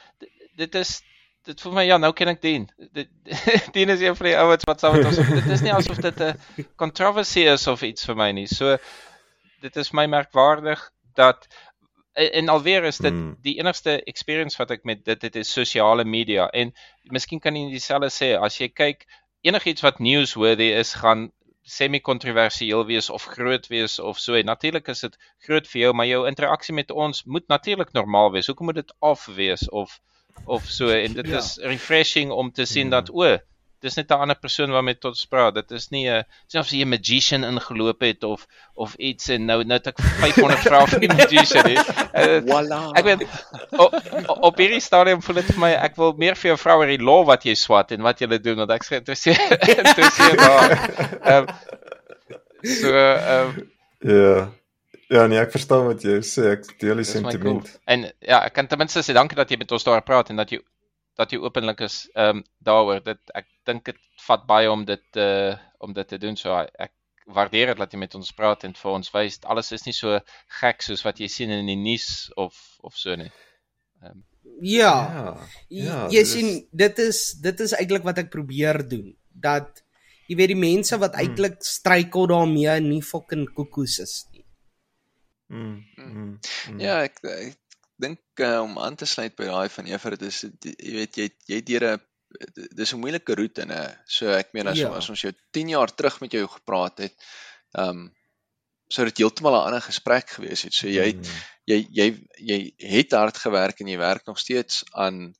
[0.56, 1.02] dit, is
[1.46, 2.66] dit vir my ja nou ken ek dien.
[2.92, 3.10] Dit
[3.76, 6.20] dien is een van die ouens wat saam met ons dit is nie asof dit
[6.20, 8.46] 'n controversy is of iets vir my nie.
[8.50, 8.76] So
[9.62, 10.82] dit is my merkwaardig
[11.14, 11.46] dat
[12.16, 13.36] en alweer is dit hmm.
[13.44, 16.48] die enigste experience wat ek met dit het is sosiale media.
[16.48, 16.72] En
[17.12, 19.04] miskien kan jy dieselfde sê as jy kyk
[19.46, 21.28] enigiets wat newsworthy is gaan
[21.66, 24.38] semi-kontroversieel wees of groot wees of so.
[24.42, 28.46] Natuurlik is dit groot vir jou, maar jou interaksie met ons moet natuurlik normaal wees.
[28.46, 29.98] Hoekom moet dit af wees of
[30.44, 31.38] of so en dit ja.
[31.40, 33.38] is refreshing om te sien dat o,
[33.84, 35.54] dis net 'n ander persoon waarmee tot spraak.
[35.54, 39.64] Dit is nie 'n selfs jy 'n magician ingeloop het of of iets en nou
[39.64, 41.70] nou het ek 500 vrae vir die magician.
[41.70, 42.80] Uh, voilà.
[42.94, 43.22] Ek weet
[43.76, 43.94] op,
[44.50, 47.02] op hierdie stadium voel dit vir my ek wil meer vir jou vrou oor die
[47.02, 50.70] law wat jy swat en wat jy doen want ek sê interesseer interesseer daar.
[51.24, 51.46] Ehm
[52.62, 54.52] so ehm um, ja.
[55.08, 56.48] Ja, nee, ek verstaan wat jy sê.
[56.56, 57.68] Ek deel die sentiment.
[57.68, 57.82] Cool.
[57.86, 60.42] En ja, ek kan ten minste sê dankie dat jy met ons daar praat en
[60.42, 60.58] dat jy
[61.16, 65.22] dat jy openlik is ehm um, daaroor dit ek dink dit vat baie om dit
[65.22, 66.92] uh om dit te doen so ek
[67.26, 70.20] waardeer dit dat jy met ons praat en vir ons wys alles is nie so
[70.60, 72.56] gek soos wat jy sien in die nuus of
[72.86, 73.30] of so nie.
[74.02, 74.24] Ehm um,
[74.62, 74.94] ja.
[75.10, 75.34] Ja.
[75.68, 76.32] ja jy dis...
[76.32, 76.50] sien
[76.84, 79.10] dit is dit is eintlik wat ek probeer doen
[79.48, 79.82] dat
[80.30, 81.26] jy weet die mense wat hmm.
[81.26, 84.44] eintlik struikel daarmee nie fucking koekoes is nie.
[85.46, 86.38] Mm, mm,
[86.72, 86.80] mm.
[86.82, 90.40] Ja, ek, ek dink uh, om aan te sluit by daai van Ever dit is
[90.42, 92.00] jy weet jy jy deur 'n
[92.74, 93.82] dis 'n moeilike roete nê.
[94.06, 94.90] So ek meen as, ja.
[94.94, 97.16] as ons jou 10 jaar terug met jou gepraat het,
[97.72, 98.06] ehm um,
[98.88, 100.74] sou dit heeltemal 'n ander gesprek gewees het.
[100.74, 101.40] So jy mm.
[101.66, 102.06] jy jy
[102.38, 105.34] jy het hard gewerk en jy werk nog steeds aan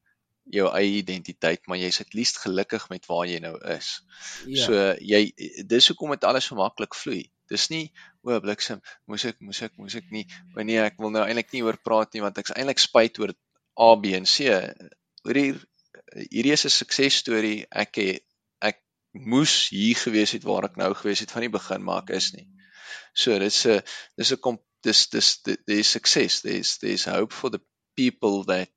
[0.50, 4.02] jou eie identiteit, maar jy's at least gelukkig met waar jy nou is.
[4.46, 4.64] Ja.
[4.64, 5.32] So jy
[5.66, 7.30] dis hoekom dit alles so maklik vloei.
[7.50, 7.92] Dis nie
[8.26, 10.26] o bliksem, moes ek moes ek moes ek nie.
[10.56, 13.34] O nee, ek wil nou eintlik nie oor praat nie want ek's eintlik spyt oor
[13.78, 14.50] A, B en C.
[15.22, 15.60] Hoor hier
[16.16, 17.66] hierdie is 'n suksesstorie.
[17.70, 18.24] Ek het
[18.60, 18.80] ek
[19.12, 22.32] moes hier gewees het waar ek nou gewees het van die begin, maar ek is
[22.32, 22.48] nie.
[23.14, 23.82] So dis 'n
[24.16, 26.40] dis 'n dis dis there's success.
[26.40, 27.60] There's there's hope for the
[27.94, 28.70] people that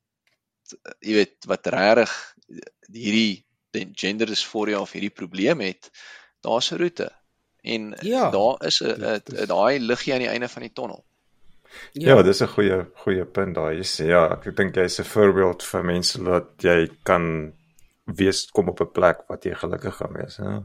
[1.01, 2.11] jy weet wat regtig
[2.93, 5.89] hierdie gender dysphoria of hierdie probleem het.
[6.41, 7.09] Daar's 'n roete.
[7.61, 11.05] En Ja, daar is 'n daai liggie aan die einde van die tonnel.
[11.93, 13.75] Ja, ja dis 'n goeie goeie punt daai.
[13.77, 17.53] Jy sê ja, ek dink jy's 'n voorbeeld vir mense dat jy kan
[18.05, 20.63] wees kom op 'n plek wat jy gelukkig gaan wees, ja.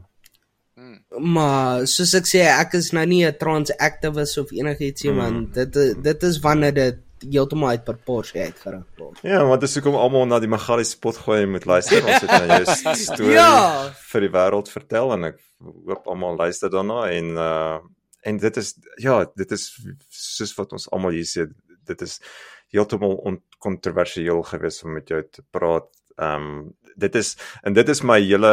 [1.17, 5.17] Maar soos ek sê, ek is nou nie 'n trans activist of enigiets nie, Mm.
[5.17, 6.97] want dit dit is wanneer dit
[7.31, 9.19] heeltemal uit proporsie uitgerig word.
[9.23, 12.03] Ja, want dis hoekom almal na die Magali se pot gooi en moet luister.
[12.03, 13.89] Ons het nou jou storie Ja.
[14.11, 15.39] vir die wêreld vertel en ek
[15.85, 17.79] hoop almal luister daarna en uh
[18.25, 19.67] en dit is ja, dit is
[20.09, 21.45] soos wat ons almal hier sê,
[21.85, 22.19] dit is
[22.73, 25.89] heeltemal onkontroversieel geweest om met jou te praat.
[26.17, 27.33] Ehm dit is
[27.67, 28.51] en dit is my hele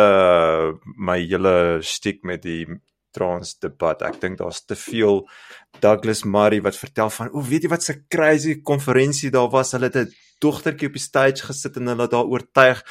[0.98, 1.54] my hele
[1.86, 2.66] stiek met die
[3.14, 4.02] trans debat.
[4.02, 5.22] Ek dink daar's te veel
[5.84, 9.72] Douglas Murray wat vertel van, "O, weet jy wat 'n crazy konferensie daar was?
[9.72, 10.12] Hulle het 'n
[10.42, 12.82] dogtertjie op die stage gesit en hulle daar oortuig.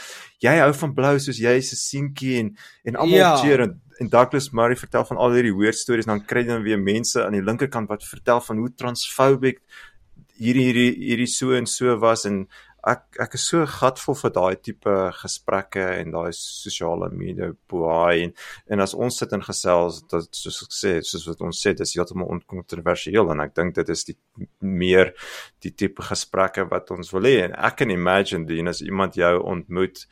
[0.41, 3.36] Jy hou van blou soos jy 'n seentjie en en almal Ja.
[3.43, 6.64] cheer en, en Douglas Murray vertel van al hierdie weird stories dan kry jy dan
[6.64, 9.60] weer mense aan die linkerkant wat vertel van hoe transphobic
[10.41, 12.47] hierdie hierdie hierdie so en so was en
[12.88, 18.34] ek ek is so gatvol vir daai tipe gesprekke en daai sosiale media boei en
[18.73, 21.95] en as ons sit en gesels dat soos ek sê soos wat ons sê dis
[21.97, 24.17] heeltemal onkontroversieel en ek dink dit is die
[24.82, 25.13] meer
[25.61, 27.38] die tipe gesprekke wat ons wil hê.
[27.45, 30.05] En ek kan imagine die as iemand jou ontmoet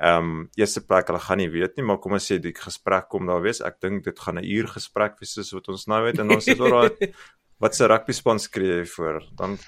[0.00, 3.10] Ehm um, eerste plek hulle gaan nie weet nie maar kom ons sê die gesprek
[3.12, 6.00] kom daar wees ek dink dit gaan 'n uur gesprek wees soos wat ons nou
[6.06, 7.12] het en ons sê alraai
[7.60, 9.20] wat se rugby span skree jy voor?
[9.36, 9.58] Dan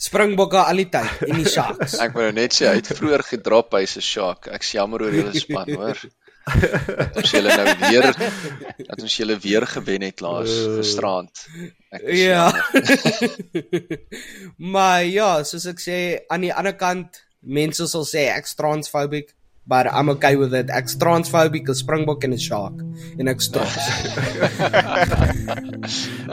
[0.00, 1.98] Springbokke al die tyd en die Sharks.
[2.00, 4.46] Ek wou net sê hy het vroeër gedrop hy's 'n shock.
[4.48, 5.98] Ek's jammer oor julle span, hoor.
[6.50, 8.06] Dat ons julle nou weer
[8.88, 10.48] dat ons julle weer gewen het laas
[10.78, 11.30] gisterand.
[11.92, 12.48] Ek Ja.
[14.74, 15.98] maar ja, soos ek sê,
[16.32, 19.34] aan die ander kant, mense sal sê ek's transphobic,
[19.66, 20.70] but I'm okay with it.
[20.70, 22.80] Ek's transphobic, 'n springbok en 'n shark
[23.18, 23.76] en ek's trots.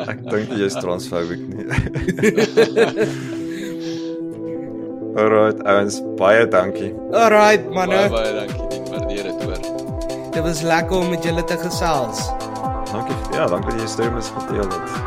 [0.07, 1.67] Ek dink jy is transphobic nie.
[5.17, 6.91] Alright, ouens, baie dankie.
[7.11, 8.09] Alright, Baie manne.
[8.13, 8.67] baie dankie.
[8.77, 9.61] Ek waardeer dit hoor.
[10.35, 12.21] Dit was lekker om met julle te gesels.
[12.91, 13.15] Dankie.
[13.33, 14.97] Ja, dankie dat jy met ons gedeel het.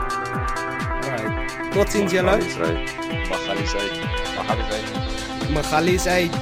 [1.07, 1.71] Alright.
[1.77, 2.37] Totsiens julle.
[2.43, 2.97] Dis reg.
[3.31, 4.01] Mag alles uit.
[4.37, 5.51] Mag alles uit.
[5.55, 6.35] Magalies uit.